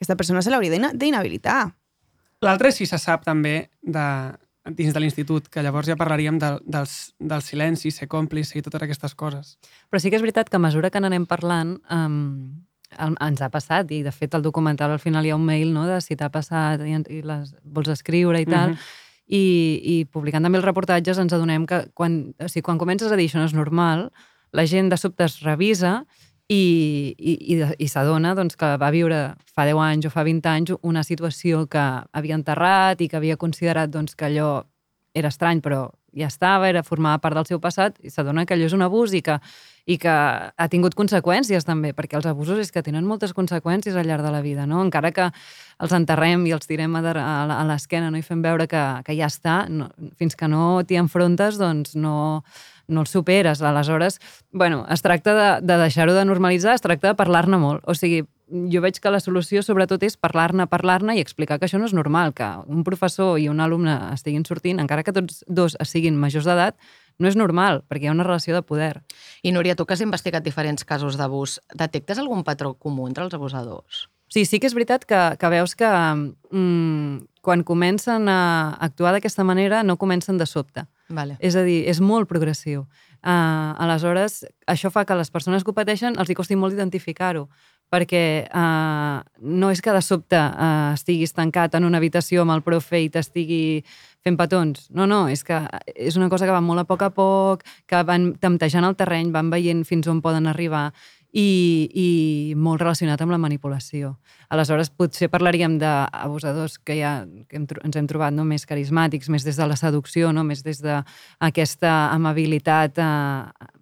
[0.00, 1.74] Aquesta persona se l'hauria d'inhabilitar.
[2.40, 4.04] L'altre és si se sap també de,
[4.72, 8.80] dins de l'institut, que llavors ja parlaríem de, dels, del silenci, ser còmplice i totes
[8.86, 9.58] aquestes coses.
[9.92, 12.64] Però sí que és veritat que a mesura que n'anem parlant um,
[12.96, 15.84] ens ha passat, i de fet al documental al final hi ha un mail no,
[15.84, 18.88] de si t'ha passat i, i les vols escriure i tal, Mhm.
[19.30, 19.44] i,
[19.84, 23.28] i publicant també els reportatges ens adonem que quan, o sigui, quan comences a dir
[23.28, 24.08] això no és normal,
[24.52, 26.00] la gent de sobte es revisa
[26.50, 29.20] i, i, i, i s'adona doncs, que va viure
[29.54, 33.38] fa 10 anys o fa 20 anys una situació que havia enterrat i que havia
[33.38, 34.50] considerat doncs, que allò
[35.14, 38.66] era estrany, però ja estava, era formava part del seu passat, i s'adona que allò
[38.68, 39.36] és un abús i que,
[39.90, 44.08] i que ha tingut conseqüències també, perquè els abusos és que tenen moltes conseqüències al
[44.08, 44.82] llarg de la vida, no?
[44.84, 45.30] Encara que
[45.80, 48.20] els enterrem i els tirem a, a l'esquena no?
[48.20, 52.42] i fem veure que, que ja està, no, fins que no t'hi enfrontes, doncs no,
[52.90, 53.62] no els superes.
[53.62, 54.20] Aleshores,
[54.52, 57.86] bueno, es tracta de, de deixar-ho de normalitzar, es tracta de parlar-ne molt.
[57.88, 61.78] O sigui, jo veig que la solució sobretot és parlar-ne, parlar-ne i explicar que això
[61.78, 65.76] no és normal, que un professor i un alumne estiguin sortint, encara que tots dos
[65.86, 66.78] siguin majors d'edat,
[67.20, 68.94] no és normal, perquè hi ha una relació de poder.
[69.42, 73.36] I Núria, tu que has investigat diferents casos d'abús, detectes algun patró comú entre els
[73.36, 74.08] abusadors?
[74.30, 79.44] Sí, sí que és veritat que, que veus que mm, quan comencen a actuar d'aquesta
[79.44, 80.86] manera no comencen de sobte.
[81.10, 81.36] Vale.
[81.42, 82.86] És a dir, és molt progressiu.
[83.20, 87.48] Uh, aleshores, això fa que les persones que ho pateixen els hi costi molt identificar-ho,
[87.90, 92.64] perquè uh, no és que de sobte uh, estiguis tancat en una habitació amb el
[92.66, 93.82] profe i t'estigui
[94.24, 94.86] fent petons.
[94.94, 95.58] No, no, és que
[95.94, 99.32] és una cosa que va molt a poc a poc, que van temptejant el terreny,
[99.34, 100.90] van veient fins on poden arribar
[101.32, 102.08] i, i
[102.58, 104.16] molt relacionat amb la manipulació.
[104.50, 107.12] Aleshores, potser parlaríem d'abusadors que ja
[107.48, 108.44] que hem, ens hem trobat no?
[108.44, 110.44] més carismàtics, més des de la seducció, no?
[110.44, 113.76] més des d'aquesta amabilitat eh, eh,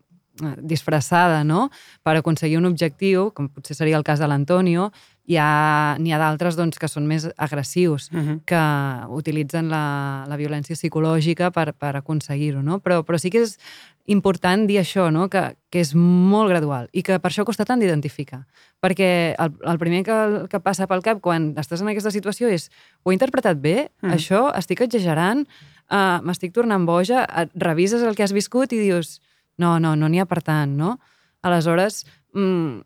[0.63, 1.71] disfressada no?
[2.03, 4.91] per aconseguir un objectiu, com potser seria el cas de l'Antonio,
[5.29, 8.41] hi ha- n'hi ha, d'altres doncs, que són més agressius, Uh -huh.
[8.47, 8.63] que
[9.13, 12.79] utilitzen la, la violència psicològica per, per aconseguir-ho, no?
[12.81, 13.59] Però, però sí que és
[14.07, 15.29] important dir això, no?
[15.29, 18.47] que, que és molt gradual i que per això costa tant d'identificar.
[18.81, 22.71] Perquè el, el primer que, que passa pel cap quan estàs en aquesta situació és
[23.05, 23.91] ho he interpretat bé?
[24.01, 24.09] Mm.
[24.09, 24.13] Mm.
[24.15, 24.57] Això?
[24.57, 25.47] Estic exagerant?
[25.91, 27.25] Uh, M'estic tornant boja?
[27.43, 29.21] Et revises el que has viscut i dius
[29.59, 30.97] no, no, no n'hi ha per tant, no?
[31.47, 32.81] Aleshores, mm,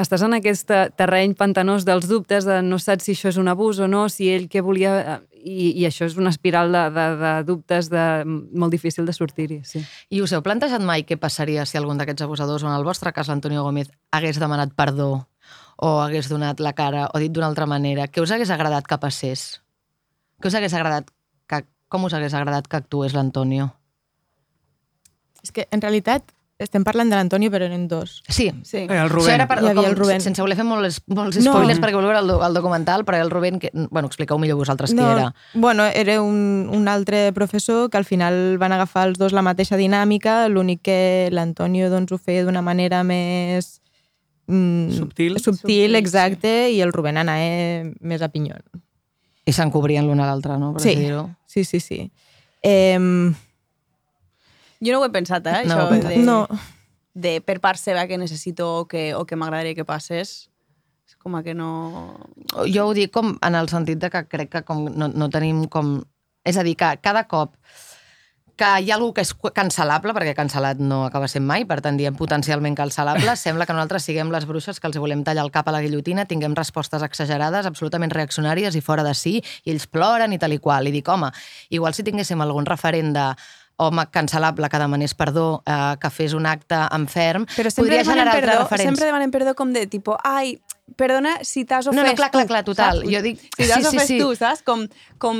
[0.00, 3.80] estàs en aquest terreny pantanós dels dubtes de no saps si això és un abús
[3.82, 5.20] o no, si ell què volia...
[5.42, 9.56] I, i això és una espiral de, de, de dubtes de, molt difícil de sortir-hi,
[9.66, 9.80] sí.
[10.14, 13.10] I us heu plantejat mai què passaria si algun d'aquests abusadors, o en el vostre
[13.10, 15.26] cas l'Antonio Gómez, hagués demanat perdó
[15.82, 18.06] o hagués donat la cara o dit d'una altra manera?
[18.06, 19.64] Què us hagués agradat que passés?
[20.38, 21.10] Què us hagués agradat
[21.50, 23.72] que, com us hagués agradat que actués l'Antonio?
[25.42, 26.22] És que, en realitat,
[26.62, 28.22] estem parlant de l'Antonio, però eren dos.
[28.28, 28.76] Sí, Sí.
[28.78, 29.34] Eh, el Això Rubén.
[29.34, 30.20] era per, Hi havia com, el Rubén.
[30.20, 31.52] sense voler fer molts, molts No.
[31.56, 34.92] spoilers perquè voleu veure el, el documental, però el Rubén, que, bueno, expliqueu millor vosaltres
[34.94, 35.34] qui era.
[35.54, 39.76] Bueno, era un, un altre professor que al final van agafar els dos la mateixa
[39.76, 43.80] dinàmica, l'únic que l'Antonio doncs, ho feia d'una manera més...
[44.46, 45.38] Mm, Subtil.
[45.40, 48.62] Subtil, Subtil, exacte, i el Rubén anava més a pinyon.
[49.46, 50.72] I s'encobrien l'un a l'altre, no?
[50.74, 50.94] Per Sí.
[50.94, 51.30] dir-ho.
[51.46, 52.12] Sí, sí, sí.
[52.62, 52.98] Eh,
[54.82, 56.38] Jo no ho he pensat, eh, No això de, no,
[57.14, 60.50] de per part seva que necessito o que, o que m'agradaria que passés.
[61.06, 62.18] És com a que no...
[62.66, 65.66] Jo ho dic com en el sentit de que crec que com no, no tenim
[65.70, 66.00] com...
[66.42, 67.54] És a dir, que cada cop
[68.62, 71.96] que hi ha algú que és cancel·lable, perquè cancel·lat no acaba sent mai, per tant
[71.98, 75.68] diem potencialment cancel·lable, sembla que nosaltres siguem les bruixes que els volem tallar el cap
[75.68, 80.36] a la guillotina, tinguem respostes exagerades, absolutament reaccionàries i fora de si, i ells ploren
[80.36, 80.86] i tal i qual.
[80.86, 81.32] I dic, home,
[81.70, 83.26] igual si tinguéssim algun referent de
[83.86, 88.28] home cancel·lable que demanés perdó, eh, que fes un acte en ferm, Però podria generar
[88.34, 88.88] altres perdó, referents.
[88.90, 90.60] sempre demanem perdó com de tipo, ai,
[90.96, 93.00] perdona si t'has ofès No, no, clar, clar, clar, total.
[93.02, 93.10] saps?
[93.12, 94.18] Jo dic- Si t'has sí, sí, ofès sí.
[94.18, 94.62] tu, saps?
[94.62, 94.86] Com,
[95.18, 95.38] com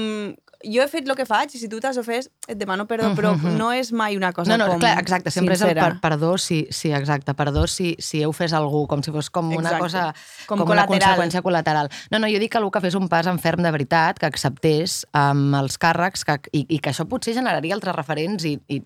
[0.64, 3.34] jo he fet el que faig i si tu t'has ofès et demano perdó, però
[3.36, 3.56] Mhm.
[3.58, 5.80] no és mai una cosa No, no, com clar, exacte, sempre sincera.
[5.80, 9.10] és el per, perdó, sí, sí, exacte, perdó si, si heu fes algú, com si
[9.10, 9.78] fos com una Exacte.
[9.78, 10.14] cosa,
[10.46, 11.90] Com com, una conseqüència col·lateral.
[12.10, 14.26] No, no, jo dic que algú que fes un pas en ferm de veritat, que
[14.26, 18.82] acceptés amb els càrrecs, que, i, i que això potser generaria altres referents i, i,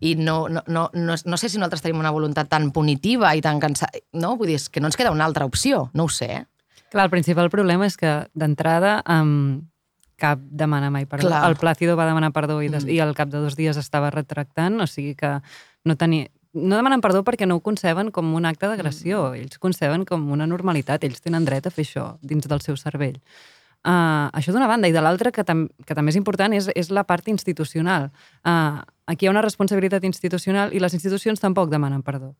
[0.00, 3.40] i no, no, no, no, no sé si nosaltres tenim una voluntat tan punitiva i
[3.40, 4.36] tan cansada, no?
[4.36, 6.26] Vull dir, és que no ens queda una altra opció, no ho sé.
[6.32, 6.46] eh?
[6.90, 9.62] Clar, el principal problema és que, d'entrada, um,
[10.16, 11.28] cap demana mai perdó.
[11.28, 11.44] Clar.
[11.48, 12.90] El Plácido va demanar perdó i, des, Mm.
[12.90, 15.40] i al cap de dos dies estava retractant, o sigui que
[15.84, 16.28] no tenia...
[16.56, 19.34] No demanen perdó perquè no ho conceben com un acte d'agressió, Mm.
[19.42, 23.20] ells conceben com una normalitat, ells tenen dret a fer això dins del seu cervell.
[23.86, 24.88] Uh, això d'una banda.
[24.90, 28.08] I de l'altra, que, tam que també és important, és, és la part institucional.
[28.42, 32.32] Uh, aquí hi ha una responsabilitat institucional i les institucions tampoc demanen perdó.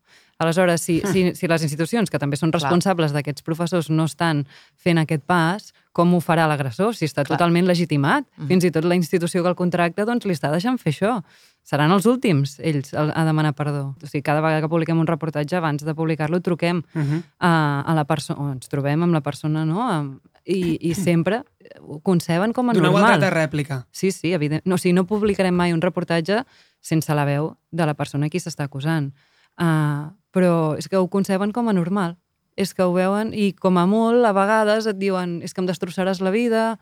[0.42, 4.42] Aleshores, si, si, si les institucions, que també són responsables d'aquests professors, no estan
[4.74, 6.96] fent aquest pas, com ho farà l'agressor?
[6.98, 7.36] Si està Clar.
[7.36, 8.26] totalment legitimat.
[8.36, 8.50] Mhm.
[8.50, 11.20] Fins i tot la institució que el contracta doncs, li està deixant fer això.
[11.66, 13.92] Seran els últims, ells, a, a demanar perdó.
[14.02, 17.22] O sigui, cada vegada que publiquem un reportatge, abans de publicar-lo, truquem Uh -huh.
[17.38, 20.18] a, a la persona, ens trobem amb la persona, no?
[20.46, 21.42] I, I sempre
[21.82, 23.16] ho conceben com a Doneu el normal.
[23.18, 23.80] dret de rèplica.
[23.90, 24.62] Sí, sí, evident.
[24.64, 26.44] No, o sigui, no publicarem mai un reportatge
[26.80, 29.10] sense la veu de la persona qui s'està acusant.
[29.58, 32.14] Uh, però és que ho conceben com a normal.
[32.56, 35.68] És que ho veuen i com a molt, a vegades et diuen és que em
[35.68, 36.78] destrossaràs la vida,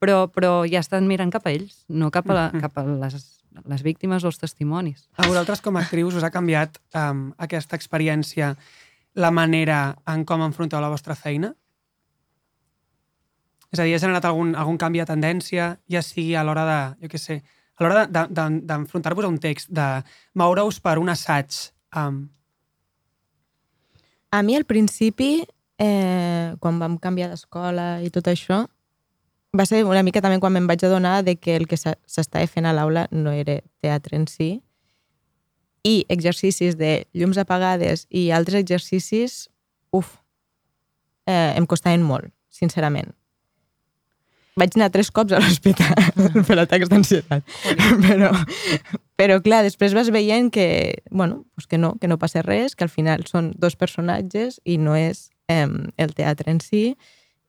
[0.00, 3.18] però, però ja estan mirant cap a ells, no cap a, la, cap a les,
[3.66, 5.08] les víctimes o els testimonis.
[5.18, 8.54] A vosaltres, com a actrius, us ha canviat um, aquesta experiència
[9.18, 11.52] la manera en com enfronteu la vostra feina?
[13.72, 16.78] És a dir, ha generat algun, algun canvi de tendència, ja sigui a l'hora de,
[17.04, 17.42] jo què sé,
[17.76, 20.02] a l'hora de- de- de- d'enfrontar-vos a un text, de
[20.34, 21.52] moure-us per un assaig.
[21.96, 22.28] Um,
[24.30, 25.46] A mi, al principi,
[25.78, 28.66] eh, quan vam canviar d'escola i tot això,
[29.56, 32.66] va ser una mica també quan me'n vaig adonar de que el que s'estava fent
[32.66, 34.62] a l'aula no era teatre en si,
[35.82, 39.48] i exercicis de llums apagades i altres exercicis,
[39.90, 40.18] uf,
[41.26, 43.14] eh, em costaven molt, sincerament.
[44.58, 47.56] Vaig anar tres cops a l'hospital per atacs d'ansietat.
[48.02, 48.32] Però,
[49.20, 50.68] però, clar, després vas veient que,
[51.10, 54.78] bueno, pues que no, que no passa res, que al final són dos personatges i
[54.82, 56.90] no és eh, el teatre en si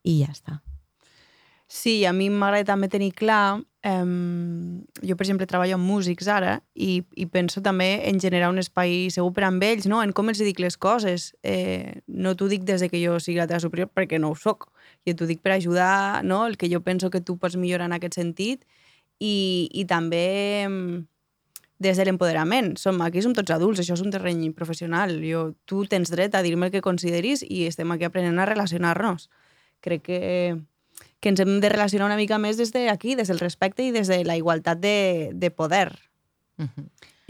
[0.06, 0.60] i ja està.
[1.70, 3.60] Sí, a mi m'agrada també tenir clar...
[3.86, 4.04] Eh,
[5.06, 9.06] jo, per exemple, treballo amb músics ara i, i penso també en generar un espai
[9.14, 10.02] segur per amb ells, no?
[10.02, 11.30] en com els dic les coses.
[11.46, 14.36] Eh, no t'ho dic des de que jo sigui la teva superior, perquè no ho
[14.36, 14.66] soc.
[15.08, 16.46] Jo t'ho dic per ajudar no?
[16.46, 18.66] el que jo penso que tu pots millorar en aquest sentit
[19.18, 20.26] i, i també
[20.66, 20.76] em,
[21.80, 22.74] des de l'empoderament.
[22.78, 25.16] Som, aquí som tots adults, això és un terreny professional.
[25.24, 29.30] Jo, tu tens dret a dir-me el que consideris i estem aquí aprenent a relacionar-nos.
[29.80, 30.20] Crec que,
[31.20, 34.12] que ens hem de relacionar una mica més des d'aquí, des del respecte i des
[34.12, 35.88] de la igualtat de, de poder.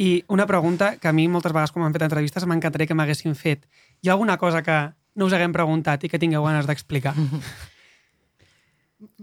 [0.01, 3.39] I una pregunta que a mi moltes vegades quan m'han fet entrevistes m'encantaria que m'haguessin
[3.39, 3.68] fet.
[4.03, 4.79] Hi ha alguna cosa que
[5.15, 7.15] no us haguem preguntat i que tingueu ganes d'explicar?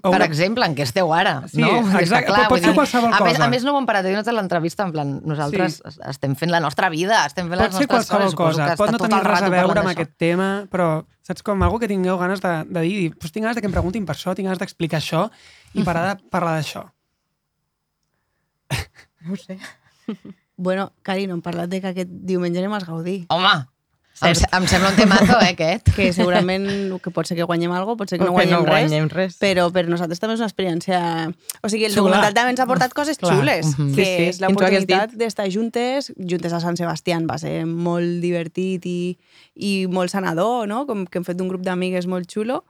[0.01, 1.43] O Per una- exemple, en què esteu ara?
[1.47, 1.69] Sí, no?
[1.99, 3.45] Exacte, clar, pot ser dir, qualsevol a Més, cosa.
[3.45, 5.99] a més, no ho hem parat de dir a l'entrevista, en plan, nosaltres Sí.
[6.09, 8.31] estem fent la nostra vida, estem fent Pot les ser nostres qualsevol coses.
[8.31, 8.65] suposo cosa.
[8.71, 11.77] que Pot està no tenir res a veure amb aquest tema, però saps com algú
[11.79, 14.15] que tingueu ganes de, de dir, dir pues tinc ganes de que em preguntin per
[14.15, 15.29] això, tinc ganes d'explicar això
[15.75, 16.87] i parar de parlar d'això.
[19.21, 19.59] No ho sé.
[20.55, 23.25] Bueno, Cari, no hem parlat de que aquest diumenge anem a Gaudí.
[23.29, 23.67] Home,
[24.21, 25.89] em, em sembla un temazo, eh, aquest.
[25.95, 26.65] Que segurament
[27.01, 28.71] que pot ser que guanyem alguna cosa, pot ser que no O que guanyem, no
[28.71, 29.37] guanyem res.
[29.39, 30.99] però per nosaltres també és una experiència...
[31.63, 32.01] O sigui, el Xula.
[32.03, 33.35] documental també ens ha portat coses Clar.
[33.37, 33.95] xules, Mhm.
[33.95, 34.23] que Sí, sí.
[34.29, 37.27] és la I ens ho hagués oportunitat d'estar juntes, juntes a Sant Sebastián.
[37.29, 39.17] Va ser molt divertit i,
[39.55, 40.85] i molt sanador, no?
[40.87, 42.63] Com que hem fet un grup d'amigues molt xulo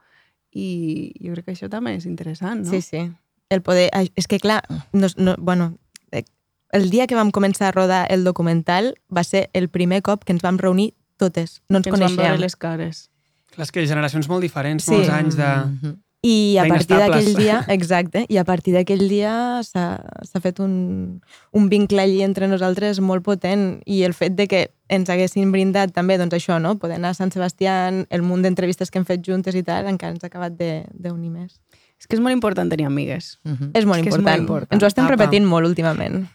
[0.52, 2.70] i jo crec que això també és interessant, no?
[2.70, 3.10] Sí, sí.
[3.50, 3.90] El poder...
[4.16, 5.78] És que, clar, no, no, bueno,
[6.12, 6.24] eh,
[6.72, 10.32] el dia que vam començar a rodar el documental va ser el primer cop que
[10.32, 11.60] ens vam reunir totes.
[11.68, 12.40] No ens que ens veure coneixíem.
[12.40, 13.10] les cares.
[13.54, 14.92] Clar, és que generacions molt diferents, Sí.
[14.94, 15.48] molts anys de...
[15.66, 15.96] Mhm.
[16.20, 21.20] I a partir d'aquell dia, exacte, i a partir d'aquell dia s'ha s'ha fet un,
[21.52, 25.92] un vincle allí entre nosaltres molt potent i el fet de que ens haguessin brindat
[25.94, 26.74] també, doncs això, no?
[26.76, 30.10] poder anar a Sant Sebastián, el munt d'entrevistes que hem fet juntes i tal, encara
[30.16, 31.60] ens ha acabat de- d'unir més.
[32.00, 33.38] És que és molt important tenir amigues.
[33.44, 33.70] Mhm.
[33.74, 34.40] És molt És que és molt important.
[34.42, 34.72] important.
[34.72, 35.14] Ens ho estem Apa.
[35.14, 36.26] repetint molt últimament.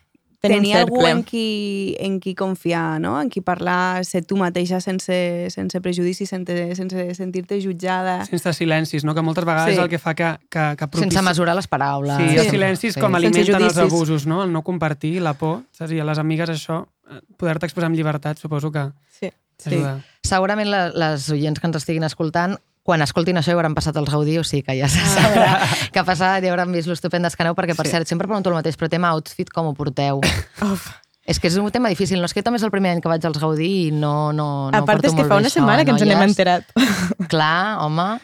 [0.52, 1.12] Tenir algú cercle.
[1.12, 3.22] en qui, en qui confiar, no?
[3.22, 8.26] en qui parlar, ser tu mateixa sense, sense prejudicis, sense, sense sentir-te jutjada.
[8.26, 9.16] Sense silencis, no?
[9.16, 9.80] que moltes vegades Sí.
[9.80, 11.06] és el que fa que, que, que propici...
[11.10, 12.18] Sense mesurar les paraules.
[12.18, 14.44] Sí, els silencis com Sense alimenten els abusos, no?
[14.44, 15.62] El no compartir, la por.
[15.72, 15.92] Saps?
[15.96, 19.32] I a les amigues això, eh, poder-te expressar amb llibertat, suposo que Sí.
[19.72, 20.02] ajuda.
[20.28, 24.10] Segurament la, les oients que ens estiguin escoltant quan escoltin això ja hauran passat els
[24.12, 25.54] Gaudí, o sigui que ja se sabrà
[25.94, 27.92] què ha passat i hauran vist l'estupendes que aneu, perquè, per Sí.
[27.96, 30.20] cert, sempre pregunto el mateix, però tema outfit, com ho porteu?
[30.62, 30.90] Uf.
[31.26, 32.26] És que és un tema difícil, no?
[32.28, 34.78] És que també és el primer any que vaig als Gaudí i no, no, no
[34.78, 36.68] a part, porto és que fa una això, setmana que ens n'hem enterat.
[37.32, 38.20] Clar, home,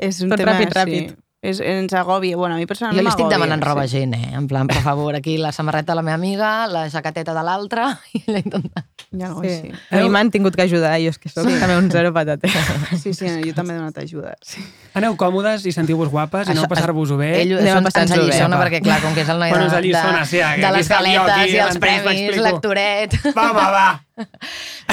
[0.00, 1.16] És un Tot tema, ràpid, sí.
[1.42, 2.36] És, ens agòbia.
[2.36, 3.94] Bueno, a mi personalment jo li estic demanant roba sí.
[3.96, 4.34] gent, eh?
[4.36, 7.86] En plan, per favor, aquí la samarreta de la meva amiga, la jaqueteta de l'altra,
[8.12, 8.84] i l'he intentat.
[9.10, 9.48] Ja, Sí.
[9.62, 9.70] sí.
[9.90, 12.50] A mi m'han tingut que ajudar, jo és que soc també un zero patater.
[13.00, 14.34] Sí, sí, jo també he donat ajuda.
[14.44, 14.60] Sí.
[15.00, 17.30] Aneu còmodes i sentiu-vos guapes i aneu a Això- passar-vos-ho bé.
[17.40, 18.60] Ell Anem això ens passar-nos-ho bé.
[18.60, 21.54] perquè, clar, com que és el noi Bueno, de, allisona, sí, aquí de les galetes
[21.54, 23.16] i els premis, lectoret...
[23.38, 23.88] Va, va, va!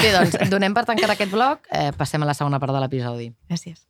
[0.00, 3.30] Bé, doncs, donem per tancat aquest bloc, eh, passem a la segona part de l'episodi.
[3.50, 3.84] Gràcies.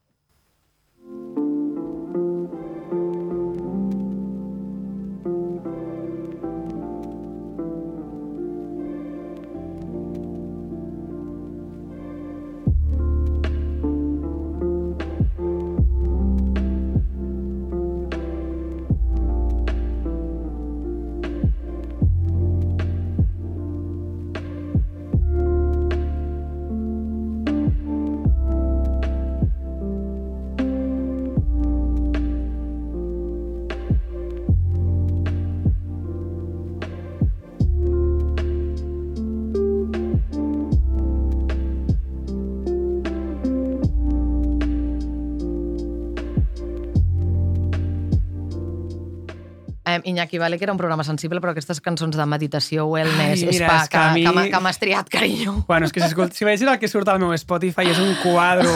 [50.08, 53.66] Iñaki, vale que era un programa sensible, però aquestes cançons de meditació, wellness, Ai, mira,
[53.66, 55.64] spa, que que, mi- que, m'ha- que m'has triat, carinyo.
[55.68, 56.32] Bueno, és que si, escolt...
[56.36, 58.70] si veiessis el que surt al meu Spotify és un quadro.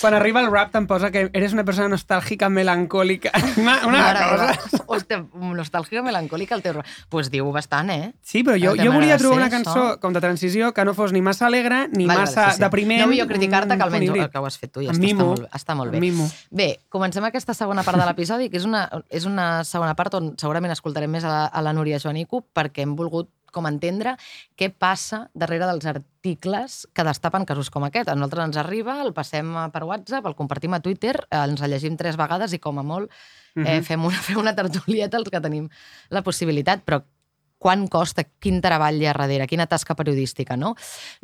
[0.00, 3.30] Quan arriba el rap te'n posa que eres una persona nostàlgica, melancòlica.
[3.58, 4.46] Una, una Mare cosa...
[4.46, 4.84] meva.
[4.88, 6.78] Hòstia, nostàlgica melancòlica el teu...
[7.08, 8.12] Pues pues diu bastant, eh?
[8.22, 9.98] Sí, però jo, jo volia trobar ser una cançó això.
[10.00, 12.62] com de transició que no fos ni massa alegre ni Vale, massa vale, sí, sí.
[12.62, 13.00] depriment.
[13.02, 15.02] No vull jo criticar-te, que almenys el que ho has fet tu ja Em està,
[15.02, 15.26] està, mimo.
[15.32, 16.00] molt, està molt bé.
[16.00, 16.28] Mimo.
[16.50, 20.30] Bé, comencem aquesta segona part de l'episodi, que és una, és una segona part on
[20.38, 24.14] segurament escoltarem més a la, a la Núria Joanico, perquè hem volgut com entendre
[24.58, 28.10] què passa darrere dels articles que destapen casos com aquest.
[28.10, 31.72] A nosaltres ens arriba, el passem per WhatsApp, el compartim a Twitter, eh, ens el
[31.72, 33.12] llegim tres vegades i com a molt
[33.56, 35.68] eh, fem, una, fem una tertulieta els que tenim
[36.10, 37.02] la possibilitat, però
[37.58, 40.76] quan costa, quin treball hi ha darrere, quina tasca periodística, no?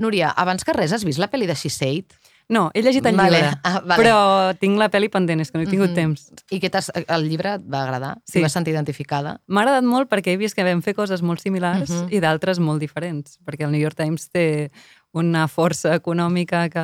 [0.03, 2.17] Núria, abans que res, has vist la pel·li de She-Said?
[2.49, 4.03] No, he llegit el Vale, llibre, ah, vale.
[4.03, 5.95] però tinc la pel·li pendent, és que no he tingut Mhm.
[5.95, 6.27] temps.
[6.51, 6.91] I què t'has...
[6.95, 8.19] El llibre et va agradar?
[8.25, 8.39] Sí.
[8.39, 9.41] T'hi vas sentir identificada?
[9.47, 12.13] M'ha agradat molt perquè he vist que vam fer coses molt similars Mhm.
[12.13, 14.71] i d'altres molt diferents, perquè el New York Times té
[15.15, 16.83] una força econòmica que,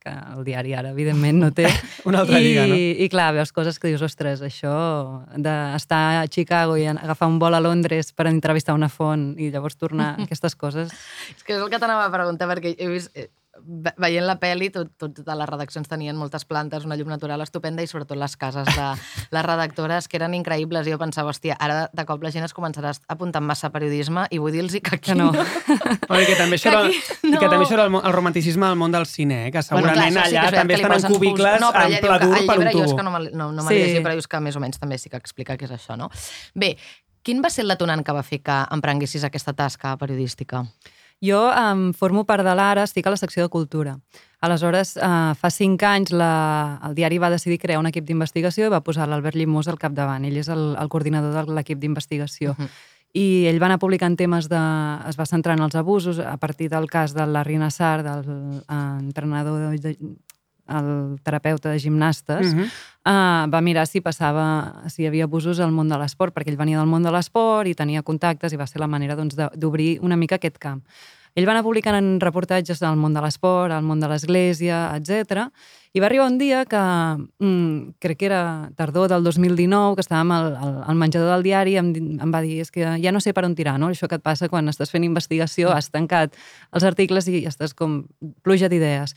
[0.00, 1.66] que el diari ara, evidentment, no té.
[2.08, 2.74] Una altra I, lliga, no?
[2.74, 7.54] I clar, veus coses que dius, ostres, això d'estar a Chicago i agafar un vol
[7.54, 10.90] a Londres per entrevistar una font i llavors tornar, aquestes coses...
[11.36, 13.12] És que és el que t'anava a preguntar, perquè he vist...
[13.68, 17.84] ve- Veient la pel·li, tot, totes les redaccions tenien moltes plantes, una llum natural estupenda
[17.84, 18.86] i sobretot les cases de
[19.36, 22.54] les redactores que eren increïbles i jo pensava, hòstia, ara de cop la gent es
[22.56, 25.30] començarà a apuntar massa periodisme i vull dir-los que aquí Que no.
[25.32, 27.50] Bueno, i que també això Que era, aquí i que no.
[27.52, 29.52] també això era el, el romanticisme del món del cine, eh?
[29.52, 32.32] que segurament sí que allà és també que li estan en cubicles no, en pladur
[32.34, 32.96] que, per un llibre jo és tubo.
[32.96, 33.78] que no me, no, no me Sí.
[33.82, 36.08] llegit, però dius que més o menys també sí que explica què és això, no?
[36.54, 36.74] Bé,
[37.22, 40.64] quin va ser el detonant que va fer que emprenguessis aquesta tasca periodística?
[41.24, 43.96] Jo um, formo part de l'Ara, estic a la secció de cultura.
[44.40, 48.70] Aleshores, uh, fa cinc anys la, el diari va decidir crear un equip d'investigació i
[48.70, 50.24] va posar l'Albert Llimós al capdavant.
[50.28, 52.54] Ell és el, el coordinador de l'equip d'investigació.
[52.54, 52.70] Mhm.
[53.18, 54.60] I ell va anar publicant temes de...
[55.08, 58.28] es va centrar en els abusos a partir del cas de la Rina Sar, del
[58.28, 59.96] uh, entrenador, de,
[60.68, 62.62] el terapeuta de gimnastes, Mhm.
[63.06, 66.56] uh, va mirar si passava, si hi havia abusos al món de l'esport, perquè ell
[66.56, 69.98] venia del món de l'esport i tenia contactes i va ser la manera doncs, d'obrir
[70.02, 70.82] una mica aquest camp.
[71.36, 75.52] Ell va anar publicant en reportatges del món de l'esport, al món de l'església, etc.
[75.94, 76.76] I va arribar un dia que,
[77.38, 81.76] mm, crec que era tardor del 2019, que estàvem al, al, al menjador del diari
[81.76, 83.88] em, em va dir és que ja no sé per on tirar, no?
[83.88, 86.34] Això que et passa quan estàs fent investigació, has tancat
[86.72, 88.06] els articles i estàs com
[88.42, 89.14] pluja d'idees.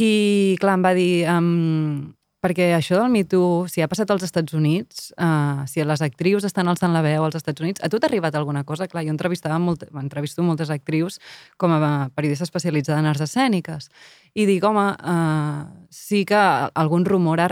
[0.00, 1.12] I, clar, em va dir...
[1.30, 2.12] Um,
[2.42, 6.42] perquè això del Me Too, si ha passat als Estats Units, uh, si les actrius
[6.48, 8.88] estan alçant la veu als Estats Units, a tu t'ha arribat alguna cosa?
[8.90, 11.20] Clar, jo entrevistava molt, entrevisto moltes actrius
[11.56, 13.88] com a periodista especialitzada en arts escèniques.
[14.34, 16.42] I dic, home, uh, sí que
[16.74, 17.44] algun rumor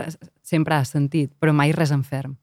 [0.43, 2.35] sempre has sentit, però mai res en ferm.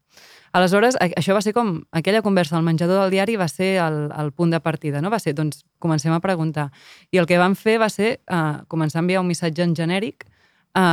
[0.51, 1.83] Aleshores, això va ser com...
[1.91, 5.11] Aquella conversa al menjador del diari va ser el, el punt de partida, no?
[5.13, 6.69] Va ser, doncs, comencem a preguntar.
[7.11, 10.25] I el que vam fer va ser uh, començar a enviar un missatge en genèric
[10.73, 10.85] a,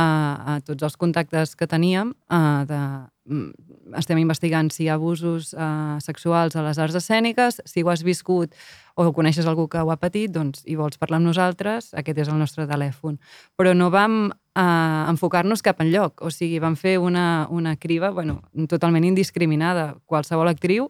[0.55, 2.81] a tots els contactes que teníem uh, de,
[3.29, 7.91] mm, estem investigant si hi ha abusos uh, sexuals a les arts escèniques, si ho
[7.93, 8.53] has viscut
[8.97, 12.31] o coneixes algú que ho ha patit, doncs, i vols parlar amb nosaltres, aquest és
[12.33, 13.19] el nostre telèfon.
[13.57, 18.41] Però no vam uh, enfocar-nos cap enlloc, o sigui, vam fer una, una criba bueno,
[18.67, 19.93] totalment indiscriminada.
[20.09, 20.89] Qualsevol actriu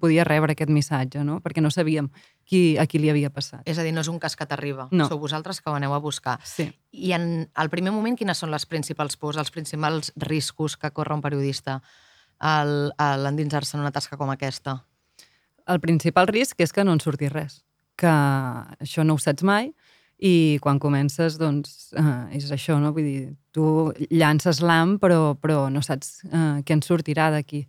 [0.00, 1.40] podia rebre aquest missatge, no?
[1.44, 2.08] perquè no sabíem
[2.48, 3.60] qui, a qui li havia passat.
[3.68, 4.88] És a dir, no és un cas que t'arriba.
[4.92, 5.08] No.
[5.10, 6.38] Sou vosaltres que ho aneu a buscar.
[6.48, 6.70] Sí.
[6.92, 11.14] I en el primer moment, quines són les principals pors, els principals riscos que corre
[11.14, 11.82] un periodista
[12.38, 14.80] al, a l'endinsar-se en una tasca com aquesta?
[15.66, 17.62] el principal risc és que no en surti res,
[17.96, 19.70] que això no ho saps mai
[20.18, 22.92] i quan comences, doncs, eh, és això, no?
[22.94, 27.64] Vull dir, tu llances l'am, però, però no saps eh, què en sortirà d'aquí.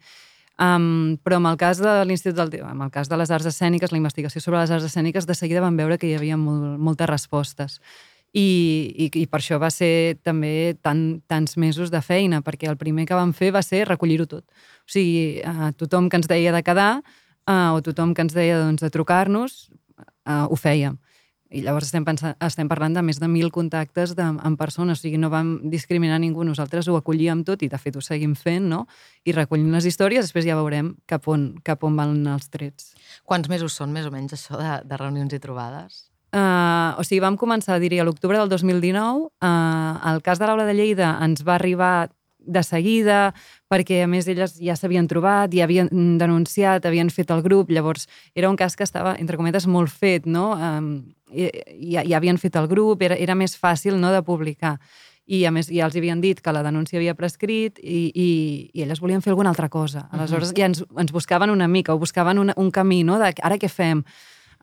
[0.56, 3.92] Um, però amb el cas de l'Institut del amb el cas de les arts escèniques,
[3.92, 7.10] la investigació sobre les arts escèniques, de seguida vam veure que hi havia molt, moltes
[7.12, 7.82] respostes.
[8.36, 8.48] I,
[8.96, 13.06] i, I per això va ser també tan, tants mesos de feina, perquè el primer
[13.08, 14.44] que vam fer va ser recollir-ho tot.
[14.84, 18.60] O sigui, uh, tothom que ens deia de quedar uh, o tothom que ens deia
[18.60, 19.70] doncs, de trucar-nos,
[20.28, 21.00] uh, ho fèiem.
[21.54, 25.04] I llavors estem, pensant, estem parlant de més de mil contactes de, amb persones, o
[25.04, 28.66] sigui, no vam discriminar ningú, nosaltres ho acollíem tot i de fet ho seguim fent,
[28.72, 28.86] no?
[29.30, 32.96] I recollim les històries, després ja veurem cap on, cap on van els trets.
[33.24, 36.08] Quants mesos són, més o menys, això de, de reunions i trobades?
[36.36, 39.30] Uh, o sigui, vam començar, diria, a l'octubre del 2019.
[39.40, 42.10] Uh, el cas de l'Aula de Lleida ens va arribar
[42.46, 43.34] de seguida,
[43.72, 45.90] perquè a més elles ja s'havien trobat, ja havien
[46.20, 50.28] denunciat, havien fet el grup, llavors era un cas que estava, entre cometes, molt fet,
[50.30, 50.52] no?
[50.54, 50.92] Um,
[51.36, 54.78] ja, ja havien fet el grup, era, era més fàcil no, de publicar.
[55.26, 58.30] i a més ja els havien dit que la denúncia havia prescrit i, i,
[58.78, 60.08] i elles volien fer alguna altra cosa.
[60.14, 63.18] Aleshores ja ens, ens buscaven una mica, o buscaven una, un camí, no?
[63.18, 64.04] de ara què fem?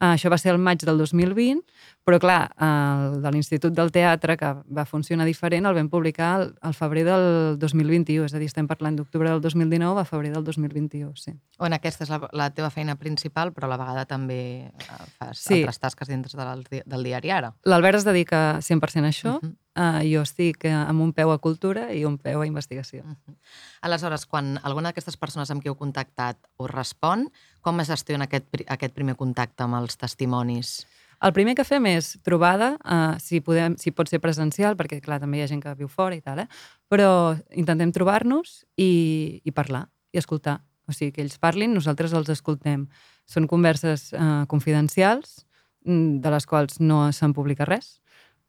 [0.03, 1.61] Uh, això va ser el maig del 2020,
[2.03, 6.49] però clar, el de l'Institut del Teatre, que va funcionar diferent, el vam publicar al,
[6.59, 7.27] al febrer del
[7.63, 11.37] 2021, és a dir, estem parlant d'octubre del 2019 a febrer del 2021, sí.
[11.63, 15.39] On aquesta és la, la teva feina principal, però a la vegada també eh, fas
[15.39, 15.61] Sí.
[15.61, 17.53] altres tasques dintre del, del diari ara.
[17.63, 19.41] L'Albert es dedica 100% a això, uh.
[19.47, 19.55] -huh.
[19.79, 23.05] uh, jo estic eh, amb un peu a cultura i un peu a investigació.
[23.05, 23.37] Mhm.
[23.83, 27.31] Aleshores, quan alguna d'aquestes persones amb qui heu contactat us respon,
[27.63, 30.83] com es gestiona aquest, aquest primer contacte amb els testimonis?
[31.23, 35.21] El primer que fem és trobada, uh, si, podem, si pot ser presencial, perquè clar,
[35.23, 36.49] també hi ha gent que viu fora i tal, eh?
[36.91, 40.59] però intentem trobar-nos i, i parlar i escoltar.
[40.91, 42.89] O sigui, que ells parlin, nosaltres els escoltem.
[43.31, 45.45] Són converses uh, confidencials,
[45.87, 48.01] mm, de les quals no se'n publica res,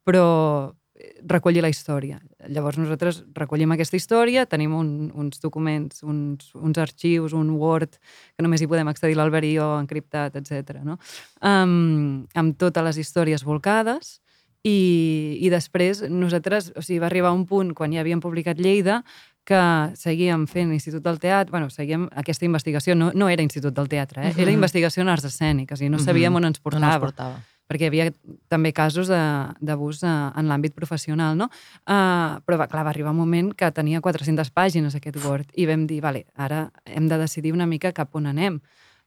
[0.04, 0.26] però
[0.74, 0.83] eh,
[1.26, 2.20] recollir la història.
[2.48, 7.98] Llavors nosaltres recollim aquesta història, tenim un, uns documents, uns, uns arxius, un Word,
[8.36, 10.78] que només hi podem accedir l'Albert i jo, encriptat, etc.
[10.86, 10.98] No?
[11.42, 14.20] Um, amb totes les històries volcades
[14.62, 19.02] i, i després nosaltres, o sigui, va arribar un punt quan ja havíem publicat Lleida
[19.44, 19.60] que
[20.00, 24.30] seguíem fent Institut del Teatre, bueno, seguíem aquesta investigació, no, no era Institut del Teatre,
[24.30, 24.32] eh?
[24.40, 27.42] era investigació en arts escèniques i no sabíem on ens On portava us portava?
[27.68, 28.08] Perquè hi havia
[28.52, 31.48] també casos d'abús eh, en l'àmbit professional, no?
[31.84, 35.66] Uh, però, va, clar, va arribar un moment que tenia 400 pàgines aquest Word i
[35.68, 38.60] vam dir, vale, ara hem de decidir una mica cap on anem.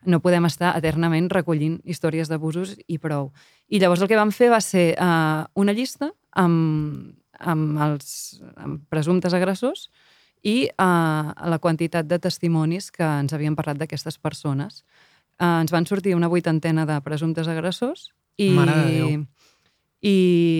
[0.05, 3.31] No podem estar eternament recollint històries d'abusos i prou.
[3.67, 8.11] I llavors el que vam fer va ser uh, una llista amb, amb els
[8.55, 9.87] amb presumptes agressors
[10.45, 14.83] i uh, la quantitat de testimonis que ens havien parlat d'aquestes persones.
[15.37, 19.11] Uh, ens van sortir una vuitantena de presumptes agressors i, Mare de Déu.
[20.05, 20.17] i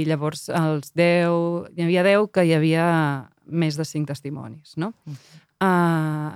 [0.09, 2.86] llavors els 10, hi havia 10 que hi havia
[3.47, 4.91] més de 5 testimonis, no?
[5.63, 6.36] Uh,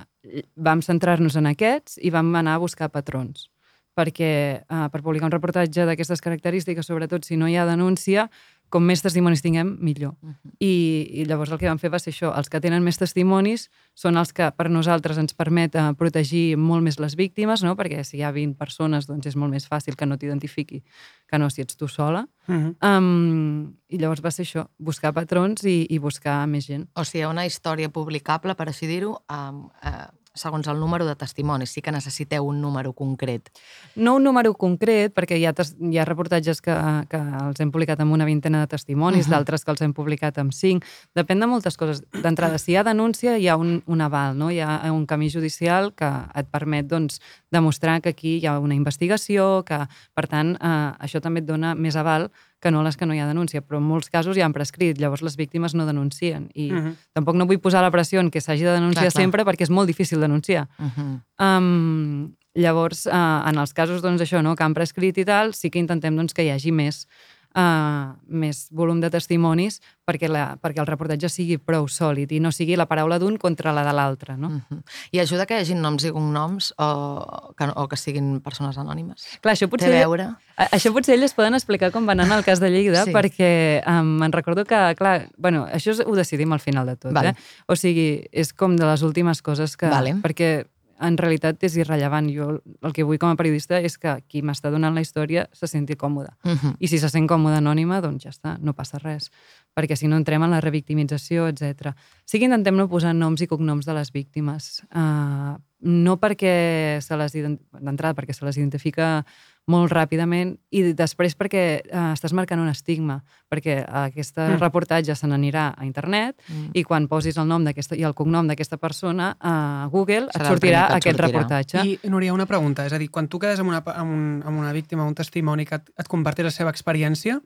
[0.56, 3.48] vam centrar-nos en aquests i vam anar a buscar patrons
[3.92, 4.32] perquè
[4.62, 8.30] uh, per publicar un reportatge d'aquestes característiques, sobretot si no hi ha denúncia,
[8.72, 10.14] com més testimonis tinguem, millor.
[10.56, 10.72] I,
[11.20, 12.30] I llavors el que vam fer va ser això.
[12.38, 13.66] Els que tenen més testimonis
[13.98, 17.76] són els que per nosaltres ens permet eh, protegir molt més les víctimes, no?
[17.76, 20.80] perquè si hi ha 20 persones doncs és molt més fàcil que no t'identifiqui
[21.28, 22.26] que no si ets tu sola.
[22.48, 22.72] Uh -huh.
[22.80, 26.88] Um, I llavors va ser això, buscar patrons i, i buscar més gent.
[26.94, 31.70] O sigui, una història publicable, per així dir-ho, um, uh, segons el número de testimonis.
[31.70, 33.50] Sí que necessiteu un número concret.
[33.96, 36.76] No un número concret, perquè hi ha, hi ha reportatges que,
[37.10, 39.34] que els hem publicat amb una vintena de testimonis, uh -huh.
[39.36, 40.84] d'altres que els hem publicat amb cinc.
[41.14, 42.02] Depèn de moltes coses.
[42.12, 44.50] D'entrada, si hi ha denúncia, hi ha un, un aval, no?
[44.50, 47.20] hi ha un camí judicial que et permet doncs,
[47.50, 51.74] demostrar que aquí hi ha una investigació, que, per tant, eh, això també et dona
[51.74, 52.30] més aval
[52.62, 54.96] que no les que no hi ha denúncia, però en molts casos ja han prescrit,
[55.02, 56.48] llavors les víctimes no denuncien.
[56.54, 56.86] I uh Mhm.
[56.86, 56.94] -huh.
[57.12, 59.22] tampoc no vull posar la pressió en que s'hagi de denunciar Clar, clar.
[59.22, 60.68] sempre perquè és molt difícil denunciar.
[60.78, 61.20] Uh -huh.
[61.58, 65.70] Um, llavors, uh, en els casos doncs, això, no, que han prescrit i tal, sí
[65.70, 67.08] que intentem doncs, que hi hagi més,
[67.56, 72.50] uh, més volum de testimonis perquè, la, perquè el reportatge sigui prou sòlid i no
[72.52, 74.36] sigui la paraula d'un contra la de l'altre.
[74.36, 74.48] No?
[74.48, 74.82] Uh -huh.
[75.12, 79.38] I ajuda que hi hagi noms i cognoms o que, o que siguin persones anònimes?
[79.40, 80.34] Clar, això potser, veure?
[80.56, 83.12] a- això potser elles poden explicar com va anar el cas de Lleida, Sí.
[83.12, 87.12] perquè um, me'n recordo que, clar, bueno, això ho decidim al final de tot.
[87.12, 87.28] Vale.
[87.30, 87.34] Eh?
[87.66, 89.86] O sigui, és com de les últimes coses que...
[89.88, 90.14] Vale.
[90.22, 90.66] Perquè
[91.02, 92.28] en realitat és irrellevant.
[92.32, 92.48] Jo
[92.82, 95.96] el que vull com a periodista és que qui m'està donant la història se senti
[95.98, 96.30] còmode.
[96.44, 96.74] Uh -huh.
[96.78, 99.30] I si se sent còmode anònima, doncs ja està, no passa res.
[99.74, 101.94] Perquè si no entrem en la revictimització, etc.
[102.24, 104.82] Sí que intentem no posar noms i cognoms de les víctimes.
[104.94, 109.24] Uh, no perquè se les d'entrada perquè se les identifica
[109.70, 114.58] molt ràpidament i després perquè uh, estàs marcant un estigma, perquè aquest Mm.
[114.58, 116.70] reportatge se n'anirà a internet Mm.
[116.74, 120.48] i quan posis el nom d'aquesta i el cognom d'aquesta persona a Google et Serà
[120.50, 121.26] el sortirà et aquest sortirà.
[121.26, 121.84] reportatge.
[121.86, 122.84] I, Núria, una pregunta.
[122.86, 125.64] És a dir, quan tu quedes amb una, amb, un, amb una víctima, un testimoni
[125.64, 127.40] que et, et comparteix la seva experiència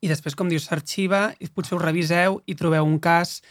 [0.00, 3.42] i després, com dius, s'arxiva i potser ho reviseu i trobeu un cas,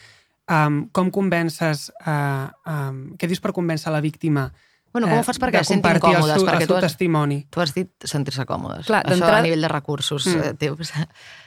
[0.50, 1.90] um, com convences...
[2.06, 4.52] Uh, um, què dius per convèncer la víctima
[4.94, 6.34] Bueno, com eh, ho fas perquè es sentin còmodes?
[6.40, 7.46] seu- perquè el tu seu has, testimoni?
[7.52, 8.86] tu has dit sentir-se còmodes.
[8.88, 10.26] Clar, Això a nivell de recursos.
[10.26, 10.38] Mm.
[10.40, 10.58] Mm.
[10.58, 10.92] Tius.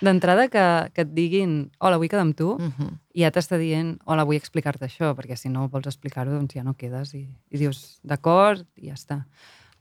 [0.01, 0.64] D'entrada que,
[0.95, 2.91] que et diguin hola, vull quedar amb tu, Uh -huh.
[3.14, 6.62] i ja t'està dient hola, vull explicar-te això, perquè si no vols explicar-ho, doncs ja
[6.62, 9.24] no quedes i, i dius d'acord i ja està.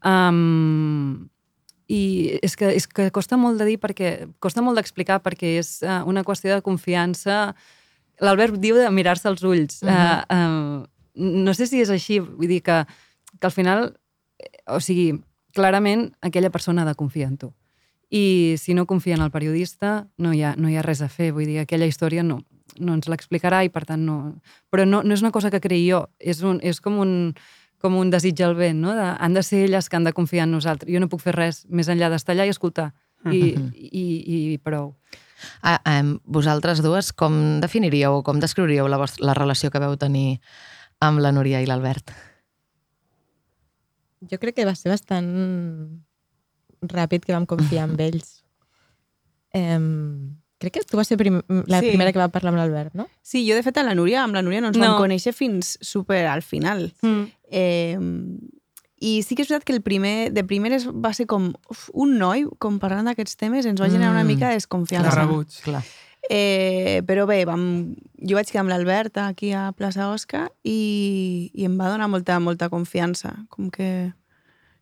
[0.03, 1.29] Um,
[1.89, 5.79] I és que, és que costa molt de dir perquè costa molt d'explicar perquè és
[6.05, 7.55] una qüestió de confiança.
[8.21, 9.81] L'Albert diu de mirar-se als ulls.
[9.81, 10.23] Uh -huh.
[10.29, 10.85] uh, uh,
[11.15, 12.85] no sé si és així, vull dir que,
[13.39, 13.99] que al final,
[14.39, 15.13] eh, o sigui,
[15.53, 17.53] clarament aquella persona ha de confiar en tu.
[18.09, 21.09] I si no confia en el periodista, no hi ha, no hi ha res a
[21.09, 21.31] fer.
[21.33, 22.41] Vull dir, aquella història no,
[22.79, 24.17] no ens l'explicarà i per tant no...
[24.73, 27.35] Però no, no és una cosa que creï jo, és, un, és com un
[27.79, 28.93] com un desig al vent, no?
[28.95, 30.91] De, han de ser elles que han de confiar en nosaltres.
[30.91, 32.91] Jo no puc fer res més enllà d'estar allà i escoltar.
[33.31, 34.93] I, i, i prou.
[35.63, 39.95] Ah, eh, vosaltres dues, com definiríeu o com descriuríeu la, vostra, la relació que veu
[39.99, 40.41] tenir
[41.03, 42.11] amb la Núria i l'Albert?
[44.21, 45.29] Jo crec que va ser bastant
[46.81, 48.43] ràpid que vam confiar en ells.
[49.51, 51.87] Em, crec que tu vas ser prim la Sí.
[51.89, 53.07] primera que va parlar amb l'Albert, no?
[53.21, 54.85] Sí, jo de fet a la Núria, amb la Núria no ens No.
[54.85, 56.93] vam conèixer fins super al final.
[57.01, 57.23] Mm.
[57.51, 57.97] Eh,
[59.01, 62.17] I sí que és veritat que el primer, de primeres va ser com uf, un
[62.17, 64.27] noi, com parlant d'aquests temes, ens va generar una Mm.
[64.27, 65.15] mica de De desconfiança.
[65.15, 65.47] rebuig.
[65.63, 65.83] Clar.
[66.29, 67.63] Eh, però bé, vam,
[68.21, 72.37] jo vaig quedar amb l'Albert aquí a plaça Osca i, i em va donar molta,
[72.39, 73.33] molta confiança.
[73.49, 74.11] Com que...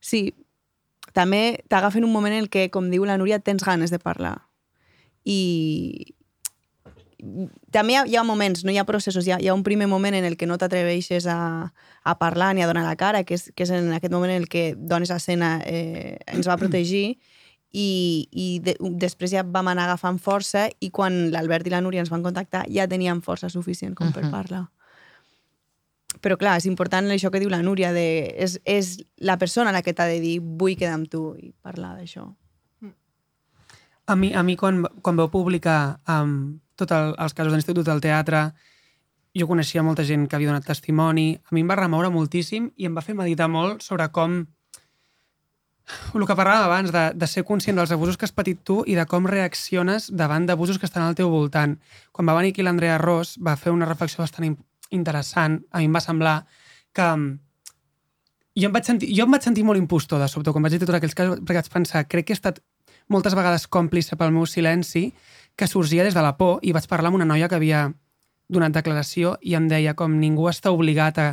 [0.03, 0.35] Sí,
[1.15, 4.35] també t'agafen un moment en el que, com diu la Núria, tens ganes de parlar.
[5.23, 6.13] I
[7.73, 9.63] també hi ha, hi ha moments, no hi ha processos, hi ha, hi ha un
[9.65, 11.73] primer moment en el que no t'atreveixes a,
[12.03, 14.43] a parlar ni a donar la cara, que és, que és en aquest moment en
[14.43, 17.17] el que Dones Escena eh, ens va protegir
[17.71, 22.01] i, i de, després ja vam anar agafant força i quan l'Albert i la Núria
[22.01, 24.31] ens van contactar ja teníem força suficient com per Mhm.
[24.31, 24.65] parlar.
[26.21, 29.83] Però clar, és important això que diu la Núria, de, és, és la persona la
[29.83, 32.33] que t'ha de dir vull quedar amb tu i parlar d'això.
[34.07, 37.85] A mi, a mi quan, quan vau publicar um, tots el, els casos de l'Institut
[37.85, 38.53] del Teatre,
[39.35, 42.87] jo coneixia molta gent que havia donat testimoni, a mi em va remoure moltíssim i
[42.87, 44.45] em va fer meditar molt sobre com
[46.13, 48.95] el que parlàvem abans, de, de ser conscient dels abusos que has patit tu i
[48.97, 51.77] de com reacciones davant d'abusos que estan al teu voltant.
[52.11, 54.57] Quan va venir aquí l'Andrea Ross va fer una reflexió bastant in-
[54.91, 56.37] interessant, a mi em va semblar
[56.93, 57.39] que mm,
[58.57, 60.81] jo em vaig sentir, jo em vaig sentir molt impostor de sobte quan vaig dir
[60.83, 62.59] tots aquells casos, perquè vaig pensar, crec que he estat
[63.07, 65.13] moltes vegades còmplice pel meu silenci
[65.55, 67.85] que sorgia des de la por i vaig parlar amb una noia que havia
[68.49, 71.27] donat declaració i em deia com ningú està obligat a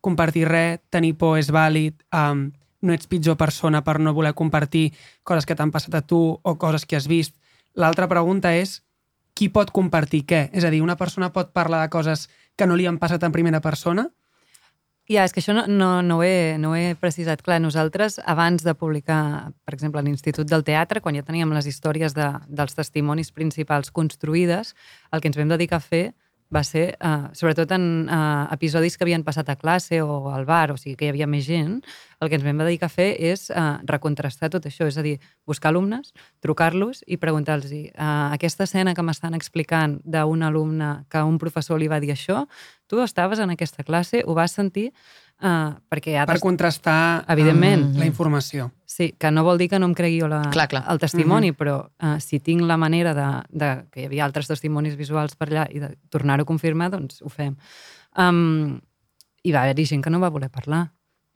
[0.00, 2.48] compartir res, tenir por és vàlid, um,
[2.80, 4.90] no ets pitjor persona per no voler compartir
[5.22, 7.36] coses que t'han passat a tu o coses que has vist.
[7.74, 8.80] L'altra pregunta és
[9.34, 10.48] qui pot compartir què?
[10.52, 13.32] És a dir, una persona pot parlar de coses que no li han passat en
[13.32, 14.08] primera persona?
[15.10, 17.40] Ja, és que això no, no, no, ho he, no ho he precisat.
[17.42, 22.14] Clar, nosaltres, abans de publicar, per exemple, l'Institut del Teatre, quan ja teníem les històries
[22.14, 24.76] de, dels testimonis principals construïdes,
[25.10, 26.04] el que ens vam dedicar a fer
[26.50, 30.72] va ser, uh, sobretot en uh, episodis que havien passat a classe o al bar,
[30.74, 31.78] o sigui que hi havia més gent,
[32.20, 35.16] el que ens vam dedicar a fer és uh, recontrastar tot això, és a dir,
[35.46, 36.10] buscar alumnes,
[36.42, 41.88] trucar-los i preguntar-los uh, aquesta escena que m'estan explicant d'un alumne que un professor li
[41.88, 42.44] va dir això,
[42.90, 44.90] tu estaves en aquesta classe, ho vas sentir,
[45.42, 47.88] uh, perquè ha Per contrastar Evidentment.
[47.94, 48.70] um, la informació.
[48.90, 50.84] Sí, que no vol dir que no em cregui jo la, Clar, clar.
[50.90, 54.96] el testimoni, però uh, si tinc la manera de, de que hi havia altres testimonis
[54.98, 57.54] visuals per allà i de tornar-ho a confirmar, doncs ho fem.
[58.18, 58.80] Um,
[59.44, 60.88] hi va haver-hi gent que no va voler parlar.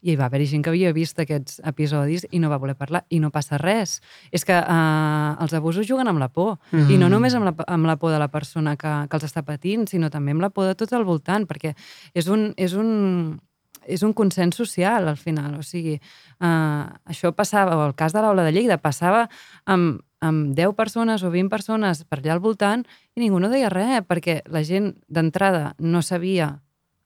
[0.05, 3.07] I hi va haver-hi gent que havia vist aquests episodis i no va voler parlar.
[3.09, 4.02] I no passa res.
[4.30, 6.59] És que uh, els abusos juguen amb la por.
[6.72, 6.90] Mm.
[6.92, 9.40] I no només amb la, amb la por de la persona que, que els està
[9.46, 11.72] patint, sinó també amb la por de tot al voltant, perquè
[12.12, 13.38] és un, és un,
[13.87, 15.55] és un consens social, al final.
[15.59, 15.99] O sigui,
[16.41, 19.28] uh, això passava, o el cas de l'aula de Lleida, passava
[19.64, 23.72] amb, amb 10 persones o 20 persones per allà al voltant i ningú no deia
[23.72, 26.63] res, perquè la gent d'entrada no sabia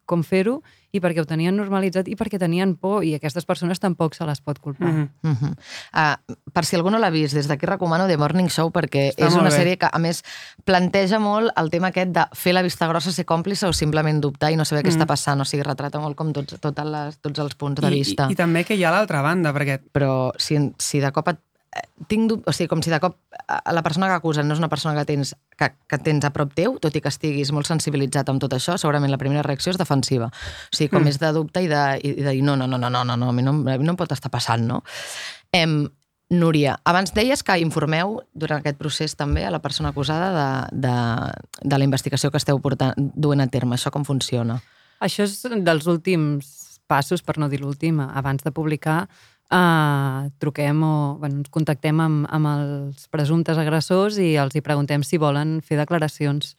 [0.09, 0.63] com fer-ho
[0.97, 4.41] i perquè ho tenien normalitzat i perquè tenien por i aquestes persones tampoc se les
[4.41, 4.89] pot culpar.
[4.89, 5.53] Mm Mm -hmm.
[5.93, 9.27] Uh per si algú no l'ha vist, des d'aquí recomano The Morning Show perquè Està
[9.29, 9.57] és una bé.
[9.57, 10.25] sèrie que, a més,
[10.65, 14.51] planteja molt el tema aquest de fer la vista grossa, ser còmplice o simplement dubtar
[14.51, 14.97] i no saber què Mm.
[15.01, 15.41] està passant.
[15.41, 18.27] O sigui, retrata molt com tots, totes les, tots els punts de I, vista.
[18.29, 21.39] i, I també que hi ha l'altra banda, perquè Però si, si de cop et
[22.09, 22.47] tinc dub...
[22.47, 23.17] o sigui, com si de cop
[23.49, 26.53] la persona que acusen no és una persona que tens, que, que tens a prop
[26.57, 29.81] teu, tot i que estiguis molt sensibilitzat amb tot això, segurament la primera reacció és
[29.81, 30.31] defensiva.
[30.33, 31.05] O sigui, com Mm.
[31.05, 31.09] mm.
[31.15, 33.29] és de dubte i de, i de dir no, no, no, no, no, no, no,
[33.29, 34.83] a mi no, a mi no em pot estar passant, no?
[35.53, 35.87] Em,
[36.29, 40.97] Núria, abans deies que informeu durant aquest procés també a la persona acusada de, de,
[41.65, 43.79] de la investigació que esteu portant, duent a terme.
[43.79, 44.59] Això com funciona?
[45.01, 46.51] Això és dels últims
[46.87, 49.07] passos, per no dir l'últim, abans de publicar,
[49.53, 55.03] uh, truquem o bueno, ens contactem amb, amb els presumptes agressors i els hi preguntem
[55.07, 56.55] si volen fer declaracions.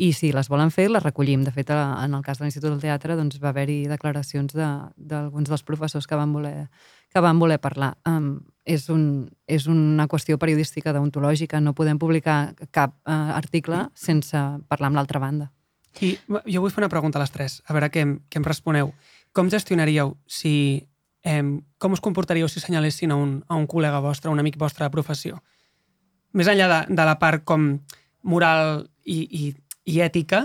[0.00, 1.42] I si les volen fer, les recollim.
[1.44, 4.88] De fet, a- en el cas de l'Institut del Teatre doncs, va haver-hi declaracions de-
[4.96, 6.68] d'alguns de, dels professors que van voler,
[7.12, 7.98] que van voler parlar.
[8.08, 11.60] Um, és, un, és una qüestió periodística deontològica.
[11.60, 14.38] No podem publicar cap uh, article sense
[14.68, 15.50] parlar amb l'altra banda.
[16.00, 16.14] I
[16.46, 18.94] jo vull fer una pregunta a les tres, a veure què, què em responeu.
[19.36, 20.86] Com gestionaríeu si...
[21.22, 21.42] Eh,
[21.78, 24.86] com us comportaríeu si senyalessin a un, a un col·lega vostre, a un amic vostre
[24.86, 25.42] de professió?
[26.32, 27.74] Més enllà de, de la part com
[28.22, 29.42] moral i, i
[29.90, 30.44] i ètica,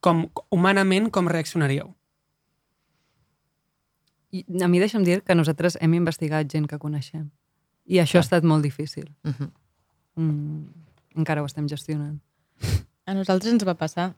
[0.00, 1.90] com humanament com reaccionaríeu?
[4.30, 7.26] I a mi deixa'm dir que nosaltres hem investigat gent que coneixem.
[7.90, 9.10] I això ha estat molt difícil.
[9.26, 9.50] Uh -huh.
[10.14, 10.66] Mm,
[11.16, 12.20] encara ho estem gestionant.
[13.06, 14.14] A nosaltres ens va passar.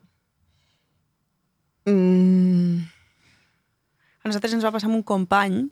[1.85, 2.85] Mm,
[4.23, 5.69] A nosaltres ens va passar amb un company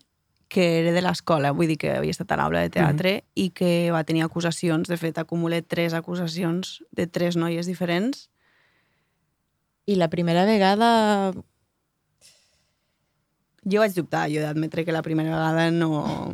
[0.52, 3.88] que era de l'escola, vull dir que havia estat a l'aula de teatre i que
[3.96, 8.26] va tenir acusacions, de fet acumulé tres acusacions de tres noies diferents.
[9.88, 11.32] I la primera vegada
[13.64, 16.34] Jo vaig dubtar, jo he d'admetre que la primera vegada no...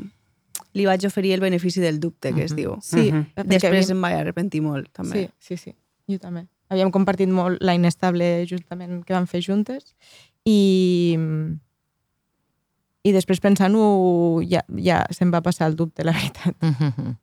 [0.77, 2.77] Li vaig oferir el benefici del dubte, que es diu.
[2.81, 3.25] Sí, Mhm.
[3.35, 5.29] perquè Després havíem- em vaig arrepentir molt, també.
[5.39, 5.75] Sí, sí, sí,
[6.07, 6.45] jo també.
[6.69, 9.95] Havíem compartit molt la inestable justament que vam fer juntes
[10.45, 11.17] i,
[13.07, 16.55] i després pensant-ho ja, ja se'm va passar el dubte, la veritat.
[16.61, 17.15] Uh -huh.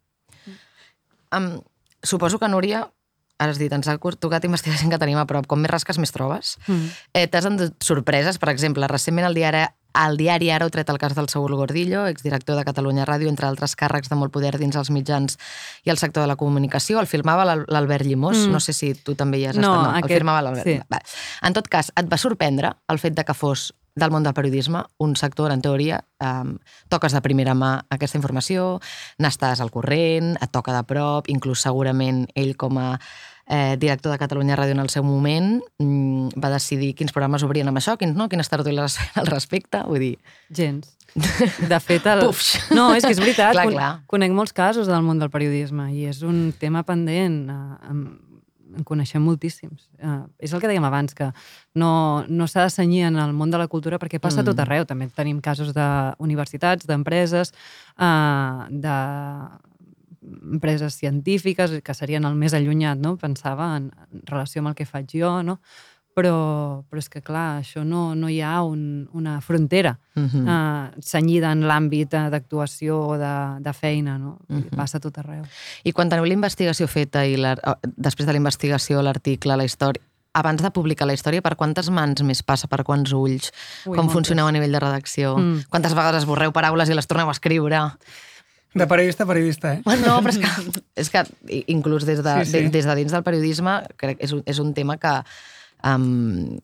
[1.37, 1.61] um,
[2.03, 2.91] suposo que, Núria,
[3.39, 5.47] has dit, ens ha tocat investigació que tenim a prop.
[5.51, 6.57] Com més rasques, més trobes.
[6.68, 6.87] Mm.
[7.14, 9.64] Eh, T'has endut sorpreses, per exemple, recentment el diari,
[10.07, 13.47] el diari Ara heu tret el cas del Saúl Gordillo, exdirector de Catalunya Ràdio, entre
[13.47, 15.37] altres càrrecs de molt poder dins els mitjans
[15.85, 17.01] i el sector de la comunicació.
[17.01, 18.53] El firmava l'Al- l'Albert Llimós, Mm.
[18.53, 19.97] no sé si tu també hi has No, estat.
[19.97, 20.64] aquest- el firmava l'Albert.
[20.66, 20.80] sí.
[21.43, 24.84] En tot cas, et va sorprendre el fet de que fos del món del periodisme,
[24.99, 26.57] un sector, en teoria, eh,
[26.88, 28.80] toques de primera mà aquesta informació,
[29.18, 32.99] n'estàs al corrent, et toca de prop, inclús segurament ell com a
[33.47, 37.68] eh, director de Catalunya Ràdio en el seu moment mm, va decidir quins programes obrien
[37.68, 40.14] amb això, quins no, quines tertúlies al respecte, vull dir...
[40.51, 40.97] Gens.
[41.14, 42.24] De fet, el...
[42.26, 42.57] Pufs.
[42.74, 43.55] No, és que és veritat.
[43.55, 43.90] Clar, clar.
[44.11, 47.45] Conec molts casos del món del periodisme i és un tema pendent.
[47.55, 47.95] eh,
[48.77, 49.89] En, coneixem moltíssims.
[49.99, 51.31] Uh, és el que dèiem abans, que
[51.75, 54.45] no, no s'ha de senyir en el món de la cultura perquè passa Mm.
[54.45, 54.51] mm.
[54.51, 54.85] tot arreu.
[54.85, 57.55] També tenim casos d'universitats, d'empreses,
[57.99, 58.99] uh, de
[60.53, 63.16] empreses científiques, que serien el més allunyat, no?
[63.20, 65.59] pensava, en, en relació amb el que faig jo, no?
[66.15, 70.45] Però, però és que, clar, això no, no hi ha un, una frontera Mm -hmm.
[70.47, 74.39] uh, senyida en l'àmbit eh, d'actuació o de, de feina, no?
[74.49, 74.62] Uh Mhm.
[74.71, 74.77] -huh.
[74.77, 75.43] Passa tot arreu.
[75.83, 79.65] I quan teniu la investigació feta i la, o, després de la investigació, l'article, la
[79.65, 80.01] història,
[80.33, 83.51] abans de publicar la història, per quantes mans més passa, per quants ulls?
[83.87, 84.12] Ui, Com moltes.
[84.12, 85.37] funcioneu a nivell de redacció?
[85.37, 85.65] Mm.
[85.69, 87.81] Quantes vegades esborreu paraules i les torneu a escriure?
[88.75, 89.83] De periodista a periodista, eh?
[89.85, 91.25] Bueno, no, però és que, és que
[91.69, 92.65] inclús des de, Sí, sí, sí.
[92.65, 92.71] sí.
[92.71, 95.23] des de dins del periodisme crec que és un, és un tema que
[95.87, 96.59] um,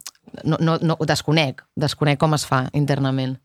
[0.45, 3.37] no, no, no, desconec, desconec com es fa internament.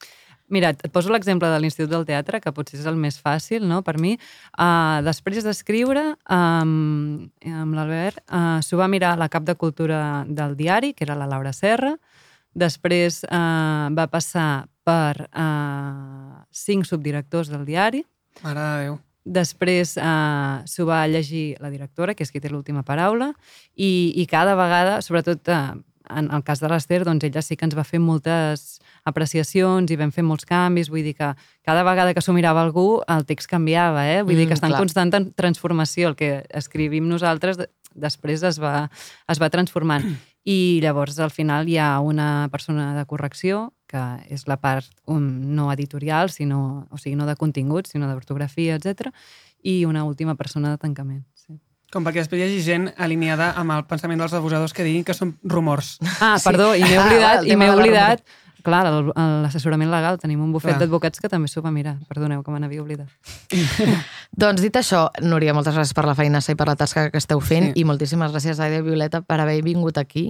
[0.47, 3.79] Mira, et poso l'exemple de l'Institut del Teatre, que potser és el més fàcil no,
[3.85, 4.13] per mi.
[4.53, 10.53] Uh, després d'escriure, um, amb l'Albert, uh, s'ho va mirar la cap de cultura del
[10.59, 11.95] diari, que era la Laura Serra.
[12.53, 18.05] Després uh, va passar per uh, cinc subdirectors del diari.
[18.45, 19.01] Mare de Déu.
[19.25, 23.31] Després eh, s'ho va llegir la directora, que és qui té l'última paraula,
[23.75, 25.61] i, i cada vegada, sobretot eh,
[26.13, 28.77] en el cas de l'Ester, doncs ella sí que ens va fer moltes
[29.09, 31.31] apreciacions i vam fer molts canvis, vull dir que
[31.65, 34.21] cada vegada que s'ho mirava algú el text canviava, eh?
[34.21, 38.43] vull dir Mm, que està en constant tran- transformació, el que escrivim nosaltres de- després
[38.43, 38.89] es va,
[39.27, 40.05] es va transformant.
[40.45, 44.03] I llavors al final hi ha una persona de correcció, que
[44.35, 45.23] és la part um,
[45.55, 49.13] no editorial, sinó, o sigui, no de contingut, sinó d'ortografia, etc.
[49.63, 51.23] i una última persona de tancament.
[51.39, 51.55] Sí.
[51.93, 55.13] Com perquè després hi hagi gent alineada amb el pensament dels abusadors que diguin que
[55.15, 55.95] són rumors.
[56.19, 56.49] Ah, Sí.
[56.49, 58.25] perdó, i m'he Ah, oblidat, el i m'he oblidat
[58.65, 58.81] clar,
[59.45, 61.95] l'assessorament legal, tenim un bufet d'advocats que també s'ho va mirar.
[62.09, 63.07] Perdoneu, que me n'havia oblidat.
[64.35, 67.39] Doncs dit això, Núria, moltes gràcies per la feinassa i per la tasca que esteu
[67.39, 67.81] fent Sí.
[67.81, 70.27] i moltíssimes gràcies, Aida i Violeta, per haver vingut aquí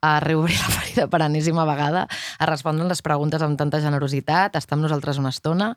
[0.00, 2.06] a reobrir la ferida per enèsima vegada,
[2.38, 5.74] a respondre les preguntes amb tanta generositat, estar amb nosaltres una estona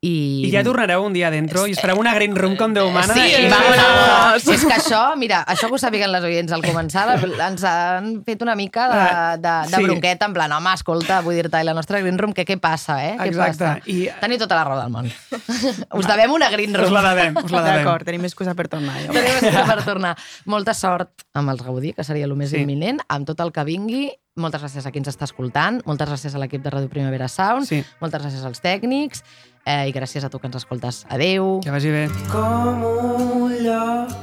[0.00, 0.44] i...
[0.46, 3.14] I ja tornareu un dia adentro i us fareu una green room com Déu mana.
[3.14, 4.44] Sí, i- vámonos!
[4.46, 8.44] És que això, mira, això que ho sàpiguen les oients al començar, ens han fet
[8.46, 9.82] una mica de, de, de Sí.
[9.88, 13.00] bronqueta, en plan, home, escolta, vull dir-te, i la nostra green room, que què passa,
[13.08, 13.16] eh?
[13.18, 13.64] Què Exacte.
[13.64, 13.90] passa?
[13.90, 15.10] I- Teniu tota la raó del món.
[15.10, 16.94] Us devem una green Us room.
[16.94, 17.82] la devem, us la devem.
[17.84, 18.94] D'acord, tenim excusa per tornar.
[19.02, 19.10] Ja.
[19.18, 20.14] Tenim excusa per tornar.
[20.46, 22.56] Molta sort amb els Gaudí, que seria el més Sí.
[22.56, 22.62] sí.
[22.62, 24.12] imminent, amb tot el que vingui.
[24.38, 27.66] Moltes gràcies a qui ens està escoltant, moltes gràcies a l'equip de Ràdio Primavera Sound,
[27.66, 27.80] Sí.
[28.00, 29.24] moltes gràcies als tècnics
[29.68, 31.04] eh, i gràcies a tu que ens escoltes.
[31.12, 31.58] Adeu!
[31.64, 32.06] Que vagi bé.
[32.32, 34.16] com un lloc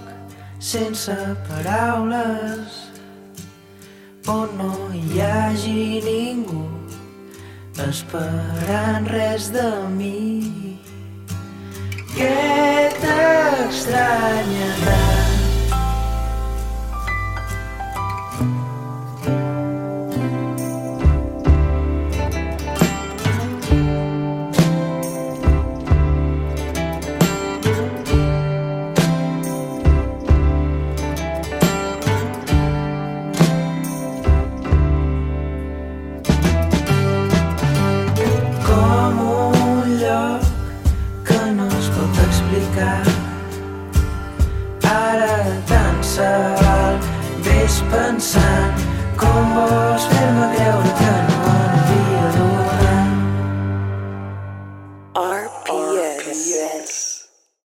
[0.60, 1.14] sense
[1.48, 2.82] paraules
[4.28, 6.64] on no hi hagi ningú
[7.86, 10.18] esperant res de mi
[12.16, 12.34] què
[13.04, 14.70] t'estranya
[47.96, 48.84] pensant
[49.20, 49.95] com vol